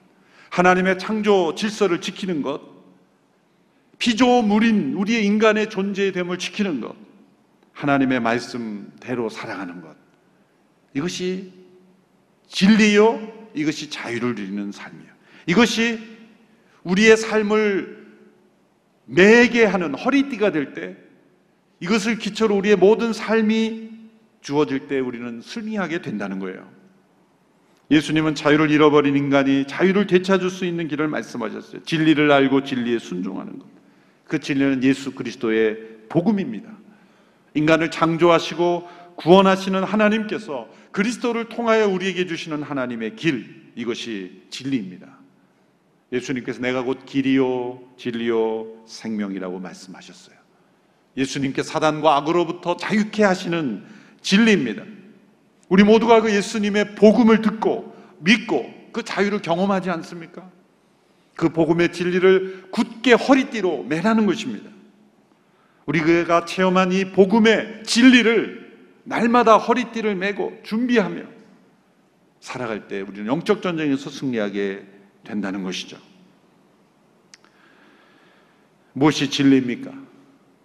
[0.53, 2.61] 하나님의 창조 질서를 지키는 것.
[3.97, 6.95] 피조물인 우리의 인간의 존재의 됨을 지키는 것.
[7.71, 9.95] 하나님의 말씀대로 살아가는 것.
[10.93, 11.51] 이것이
[12.47, 13.49] 진리요.
[13.55, 15.09] 이것이 자유를 누리는 삶이요.
[15.47, 15.99] 이것이
[16.83, 18.05] 우리의 삶을
[19.05, 20.95] 매게 하는 허리띠가 될 때,
[21.79, 23.89] 이것을 기초로 우리의 모든 삶이
[24.41, 26.82] 주어질 때 우리는 승리하게 된다는 거예요.
[27.93, 31.83] 예수님은 자유를 잃어버린 인간이 자유를 되찾을 수 있는 길을 말씀하셨어요.
[31.83, 33.67] 진리를 알고 진리에 순종하는 것.
[34.25, 35.77] 그 진리는 예수 그리스도의
[36.09, 36.69] 복음입니다.
[37.53, 45.19] 인간을 창조하시고 구원하시는 하나님께서 그리스도를 통하여 우리에게 주시는 하나님의 길, 이것이 진리입니다.
[46.11, 50.35] 예수님께서 내가 곧 길이요, 진리요, 생명이라고 말씀하셨어요.
[51.15, 53.83] 예수님께 사단과 악으로부터 자유케 하시는
[54.21, 54.83] 진리입니다.
[55.73, 60.47] 우리 모두가 그 예수님의 복음을 듣고 믿고 그 자유를 경험하지 않습니까?
[61.35, 64.69] 그 복음의 진리를 굳게 허리띠로 매라는 것입니다.
[65.87, 68.71] 우리가 체험한 이 복음의 진리를
[69.03, 71.23] 날마다 허리띠를 메고 준비하며
[72.39, 74.85] 살아갈 때 우리는 영적 전쟁에서 승리하게
[75.23, 75.97] 된다는 것이죠.
[78.93, 79.91] 무엇이 진리입니까?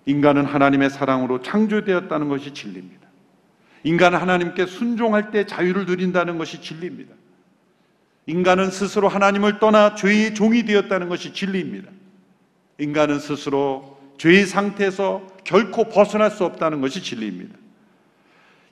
[0.04, 3.07] 인간은 하나님의 사랑으로 창조되었다는 것이 진리입니다.
[3.84, 7.14] 인간은 하나님께 순종할 때 자유를 누린다는 것이 진리입니다.
[8.26, 11.90] 인간은 스스로 하나님을 떠나 죄의 종이 되었다는 것이 진리입니다.
[12.78, 17.56] 인간은 스스로 죄의 상태에서 결코 벗어날 수 없다는 것이 진리입니다.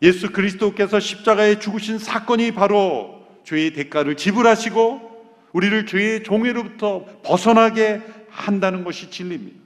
[0.03, 5.17] 예수 그리스도께서 십자가에 죽으신 사건이 바로 죄의 대가를 지불하시고
[5.53, 9.59] 우리를 죄의 종회로부터 벗어나게 한다는 것이 진리입니다.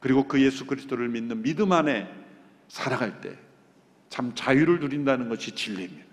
[0.00, 2.08] 그리고 그 예수 그리스도를 믿는 믿음 안에
[2.68, 3.36] 살아갈 때
[4.08, 6.06] 참 자유를 누린다는 것이 진리입니다.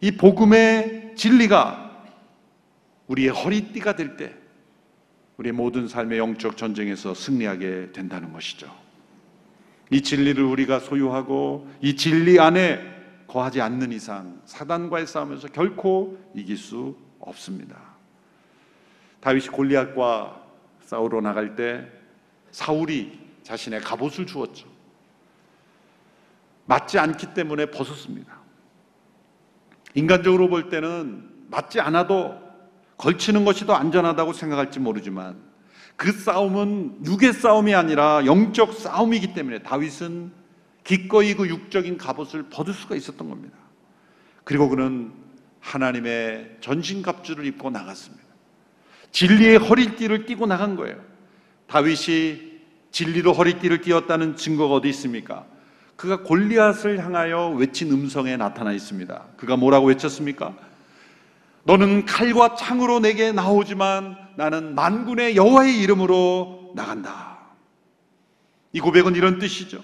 [0.00, 2.04] 이 복음의 진리가
[3.08, 4.34] 우리의 허리띠가 될 때
[5.38, 8.68] 우리의 모든 삶의 영적 전쟁에서 승리하게 된다는 것이죠.
[9.90, 12.80] 이 진리를 우리가 소유하고 이 진리 안에
[13.26, 17.76] 거하지 않는 이상 사단과의 싸움에서 결코 이길 수 없습니다.
[19.20, 20.44] 다윗이 골리앗과
[20.80, 21.86] 싸우러 나갈 때
[22.50, 24.66] 사울이 자신의 갑옷을 주었죠.
[26.68, 28.38] 맞지 않기 때문에 벗었습니다.
[29.94, 32.38] 인간적으로 볼 때는 맞지 않아도
[32.98, 35.40] 걸치는 것이 더 안전하다고 생각할지 모르지만
[35.96, 40.30] 그 싸움은 육의 싸움이 아니라 영적 싸움이기 때문에 다윗은
[40.84, 43.56] 기꺼이 그 육적인 갑옷을 벗을 수가 있었던 겁니다.
[44.44, 45.12] 그리고 그는
[45.60, 48.24] 하나님의 전신갑주를 입고 나갔습니다.
[49.10, 51.02] 진리의 허리띠를 띠고 나간 거예요.
[51.66, 52.58] 다윗이
[52.90, 55.46] 진리로 허리띠를 띠었다는 증거가 어디 있습니까?
[55.98, 59.20] 그가 골리앗을 향하여 외친 음성에 나타나 있습니다.
[59.36, 60.54] 그가 뭐라고 외쳤습니까?
[61.64, 67.38] 너는 칼과 창으로 내게 나오지만 나는 만군의 여호와의 이름으로 나간다.
[68.72, 69.82] 이 고백은 이런 뜻이죠.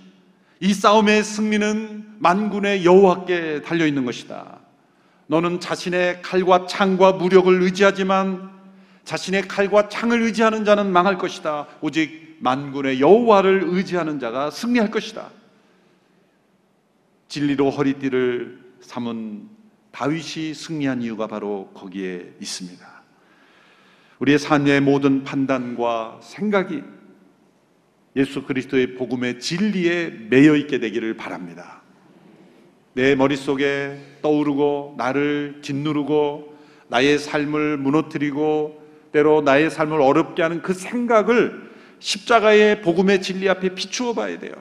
[0.60, 4.60] 이 싸움의 승리는 만군의 여호와께 달려 있는 것이다.
[5.26, 8.50] 너는 자신의 칼과 창과 무력을 의지하지만
[9.04, 11.66] 자신의 칼과 창을 의지하는 자는 망할 것이다.
[11.80, 15.28] 오직 만군의 여호와를 의지하는 자가 승리할 것이다.
[17.29, 19.49] 진리로 허리띠를 삼은
[19.93, 22.95] 다윗이 승리한 이유가 바로 거기에 있습니다.
[24.18, 26.83] 우리의 삶의 모든 판단과 생각이
[28.16, 31.83] 예수 그리스도의 복음의 진리에 매여 있게 되기를 바랍니다.
[32.95, 36.57] 내 머릿속에 떠오르고 나를 짓누르고
[36.89, 44.12] 나의 삶을 무너뜨리고 때로 나의 삶을 어렵게 하는 그 생각을 십자가의 복음의 진리 앞에 비추어
[44.12, 44.53] 봐야 돼요.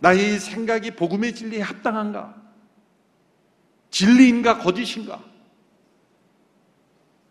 [0.00, 2.34] 나의 생각이 복음의 진리에 합당한가?
[3.90, 5.20] 진리인가 거짓인가?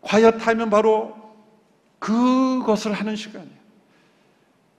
[0.01, 1.15] 과연 타면 바로
[1.99, 3.59] 그것을 하는 시간이에요.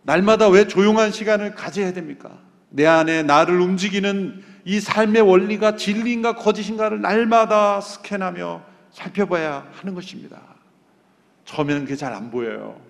[0.03, 2.39] 날마다 왜 조용한 시간을 가져야 됩니까?
[2.71, 10.41] 내 안에 나를 움직이는 이 삶의 원리가 진리인가 거짓인가를 날마다 스캔하며 살펴봐야 하는 것입니다.
[11.45, 12.81] 처음에는 그게 잘 안 보여요.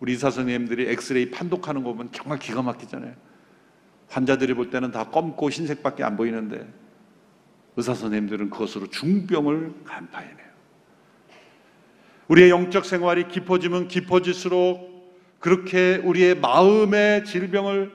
[0.00, 3.14] 우리 의사 선생님들이 엑스레이 판독하는 거 보면 정말 기가 막히잖아요.
[4.10, 6.66] 환자들이 볼 때는 다 검고 흰색밖에 안 보이는데
[7.76, 10.50] 의사 선생님들은 그것으로 중병을 간파해내요.
[12.28, 14.90] 우리의 영적 생활이 깊어지면 깊어질수록
[15.38, 17.92] 그렇게 우리의 마음의 질병을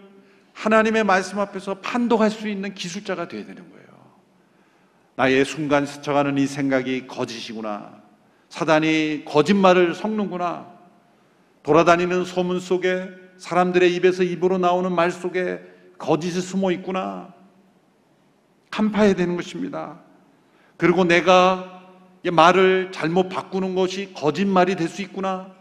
[0.54, 3.86] 하나님의 말씀 앞에서 판독할 수 있는 기술자가 되어야 되는 거예요.
[5.16, 8.02] 나의 순간 스쳐가는 이 생각이 거짓이구나.
[8.50, 10.74] 사단이 거짓말을 섞는구나.
[11.64, 17.34] 돌아다니는 소문 속에 사람들의 입에서 입으로 나오는 말 속에 거짓이 숨어 있구나.
[18.72, 20.00] 간파해야 되는 것입니다.
[20.78, 21.84] 그리고 내가
[22.32, 25.54] 말을 잘못 바꾸는 것이 거짓말이 될 수 있구나.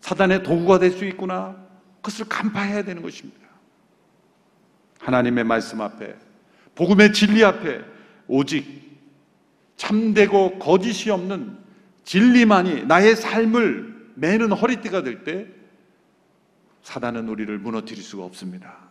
[0.00, 1.56] 사단의 도구가 될 수 있구나.
[1.96, 3.46] 그것을 간파해야 되는 것입니다.
[5.00, 6.14] 하나님의 말씀 앞에,
[6.74, 7.80] 복음의 진리 앞에
[8.28, 8.98] 오직
[9.76, 11.56] 참되고 거짓이 없는
[12.04, 15.46] 진리만이 나의 삶을 매는 허리띠가 될 때
[16.82, 18.87] 사단은 우리를 무너뜨릴 수가 없습니다.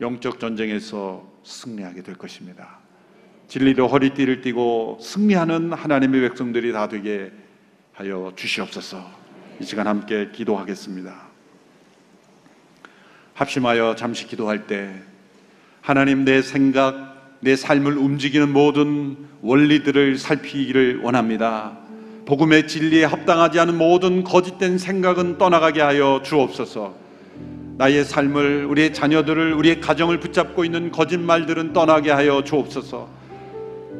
[0.00, 2.78] 영적 전쟁에서 승리하게 될 것입니다.
[3.48, 7.32] 진리로 허리띠를 띠고 승리하는 하나님의 백성들이 다 되게
[7.92, 9.04] 하여 주시옵소서.
[9.60, 11.28] 이 시간 함께 기도하겠습니다.
[13.34, 15.02] 합심하여 잠시 기도할 때
[15.80, 21.78] 하나님 내 생각, 내 삶을 움직이는 모든 원리들을 살피기를 원합니다.
[22.26, 27.09] 복음의 진리에 합당하지 않은 모든 거짓된 생각은 떠나가게 하여 주옵소서.
[27.80, 33.08] 나의 삶을, 우리의 자녀들을, 우리의 가정을 붙잡고 있는 거짓말들은 떠나게 하여 주옵소서.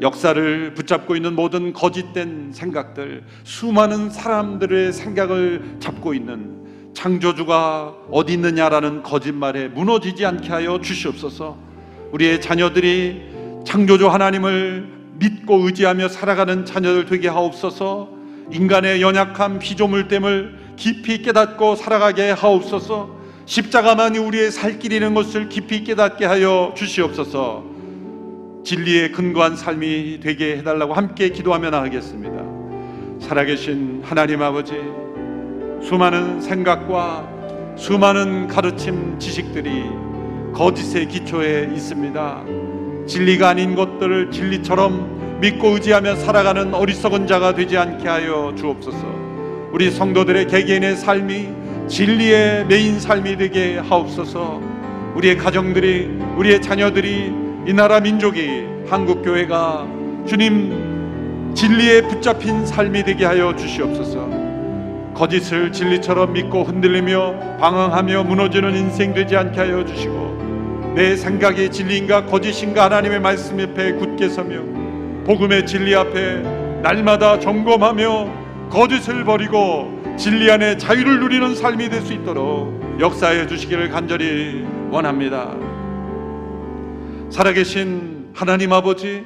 [0.03, 9.68] 역사를 붙잡고 있는 모든 거짓된 생각들, 수많은 사람들의 생각을 잡고 있는 창조주가 어디 있느냐라는 거짓말에
[9.68, 11.57] 무너지지 않게 하여 주시옵소서.
[12.12, 13.22] 우리의 자녀들이
[13.64, 18.11] 창조주 하나님을 믿고 의지하며 살아가는 자녀들 되게 하옵소서.
[18.53, 23.20] 인간의 연약함, 피조물됨을 깊이 깨닫고 살아가게 하옵소서.
[23.51, 27.64] 십자가만이 우리의 살 길이는 것을 깊이 깨닫게 하여 주시옵소서.
[28.64, 33.27] 진리에 근거한 삶이 되게 해달라고 함께 기도하며 나가겠습니다.
[33.27, 34.75] 살아계신 하나님 아버지,
[35.83, 39.83] 수많은 생각과 수많은 가르침 지식들이
[40.55, 42.45] 거짓의 기초에 있습니다.
[43.09, 49.71] 진리가 아닌 것들을 진리처럼 믿고 의지하며 살아가는 어리석은 자가 되지 않게 하여 주옵소서.
[49.72, 54.61] 우리 성도들의 개개인의 삶이 진리의 메인 삶이 되게 하옵소서.
[55.15, 57.33] 우리의 가정들이, 우리의 자녀들이,
[57.67, 59.87] 이 나라 민족이, 한국 교회가
[60.27, 64.29] 주님 진리에 붙잡힌 삶이 되게 하여 주시옵소서.
[65.15, 72.85] 거짓을 진리처럼 믿고 흔들리며 방황하며 무너지는 인생 되지 않게 하여 주시고 내 생각이 진리인가 거짓인가
[72.85, 74.63] 하나님의 말씀 옆에 굳게 서며
[75.27, 76.39] 복음의 진리 앞에
[76.83, 84.63] 날마다 점검하며 거짓을 버리고 진리 안에 자유를 누리는 삶이 될 수 있도록 역사해 주시기를 간절히
[84.91, 85.57] 원합니다.
[87.30, 89.25] 살아계신 하나님 아버지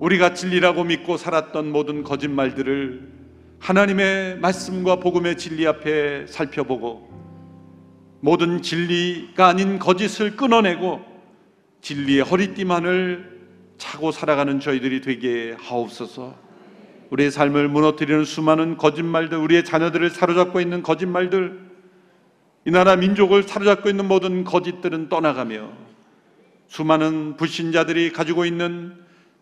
[0.00, 3.12] 우리가 진리라고 믿고 살았던 모든 거짓말들을
[3.60, 7.08] 하나님의 말씀과 복음의 진리 앞에 살펴보고
[8.20, 11.00] 모든 진리가 아닌 거짓을 끊어내고
[11.82, 13.36] 진리의 허리띠만을
[13.78, 16.45] 차고 살아가는 저희들이 되게 하옵소서.
[17.10, 21.66] 우리의 삶을 무너뜨리는 수많은 거짓말들, 우리의 자녀들을 사로잡고 있는 거짓말들,
[22.66, 25.70] 이 나라 민족을 사로잡고 있는 모든 거짓들은 떠나가며
[26.66, 28.94] 수많은 불신자들이 가지고 있는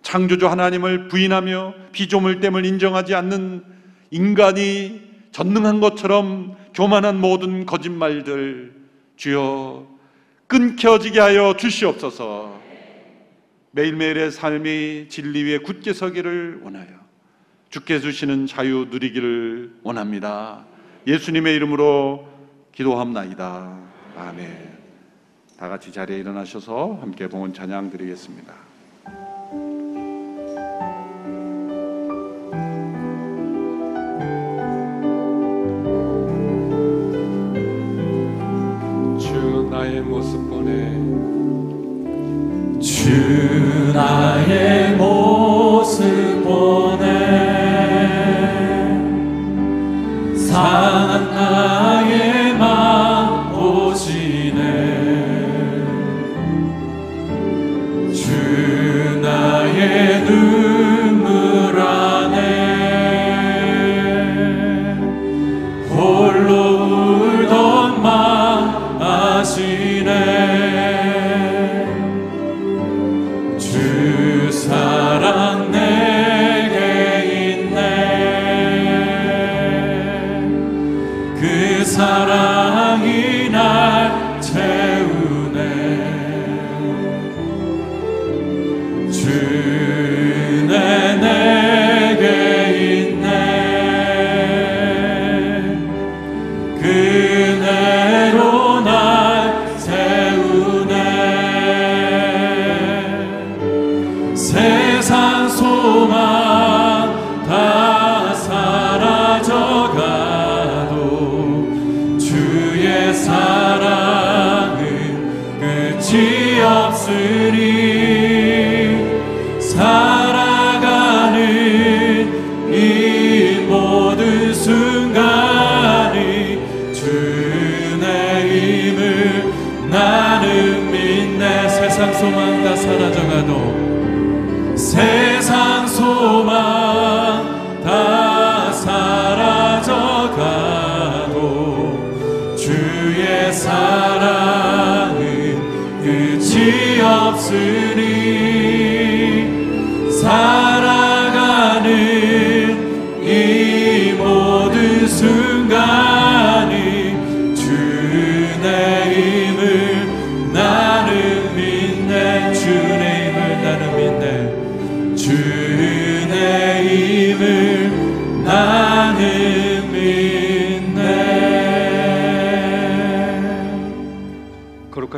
[0.02, 3.64] 창조주 하나님을 부인하며 피조물됨을 인정하지 않는
[4.10, 8.74] 인간이 전능한 것처럼 교만한 모든 거짓말들
[9.16, 9.86] 주여
[10.46, 12.60] 끊겨지게 하여 주시옵소서.
[13.70, 17.03] 매일매일의 삶이 진리 위에 굳게 서기를 원하여
[17.74, 20.64] 주께 주시는 자유 누리기를 원합니다.
[21.08, 22.24] 예수님의 이름으로
[22.70, 23.78] 기도합나이다.
[24.16, 24.78] 아멘.
[25.58, 28.54] 다 같이 자리에 일어나셔서 함께 봉헌 찬양 드리겠습니다.
[39.18, 40.92] 주 나의 모습 보내
[42.80, 45.43] 주 나의 모습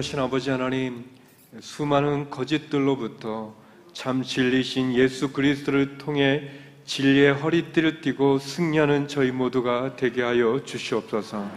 [0.07, 1.05] 거룩하신 아버지 하나님
[1.59, 3.55] 수많은 거짓들로부터
[3.93, 6.49] 참 진리신 예수 그리스도를 통해
[6.85, 11.51] 진리의 허리띠를 띠고 승리하는 저희 모두가 되게 하여 주시옵소서.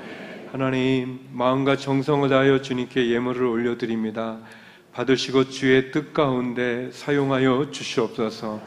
[0.51, 4.39] 하나님 마음과 정성을 다하여 주님께 예물을 올려드립니다.
[4.93, 8.61] 받으시고 주의 뜻 가운데 사용하여 주시옵소서.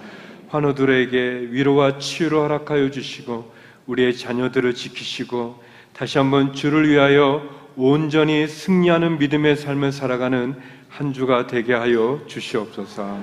[0.49, 3.53] 환우들에게 위로와 치유를 허락하여 주시고
[3.87, 5.61] 우리의 자녀들을 지키시고
[5.93, 10.55] 다시 한번 주를 위하여 온전히 승리하는 믿음의 삶을 살아가는
[10.89, 13.19] 한 주가 되게 하여 주시옵소서.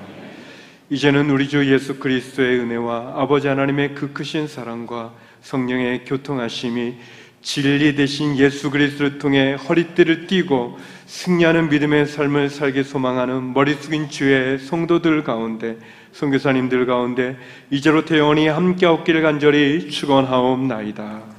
[0.89, 6.95] 이제는 우리 주 예수 그리스도의 은혜와 아버지 하나님의 그 크신 사랑과 성령의 교통하심이
[7.41, 14.57] 진리 대신 예수 그리스도를 통해 허리띠를 띠고 승리하는 믿음의 삶을 살게 소망하는 머리 숙인 주의
[14.59, 15.77] 성도들 가운데
[16.11, 17.37] 선교사님들 가운데
[17.69, 21.38] 이제로부터 영원히 함께 없기를 간절히 축원하옵나이다.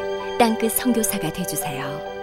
[0.41, 2.20] 땅끝 선교사가 되주세요.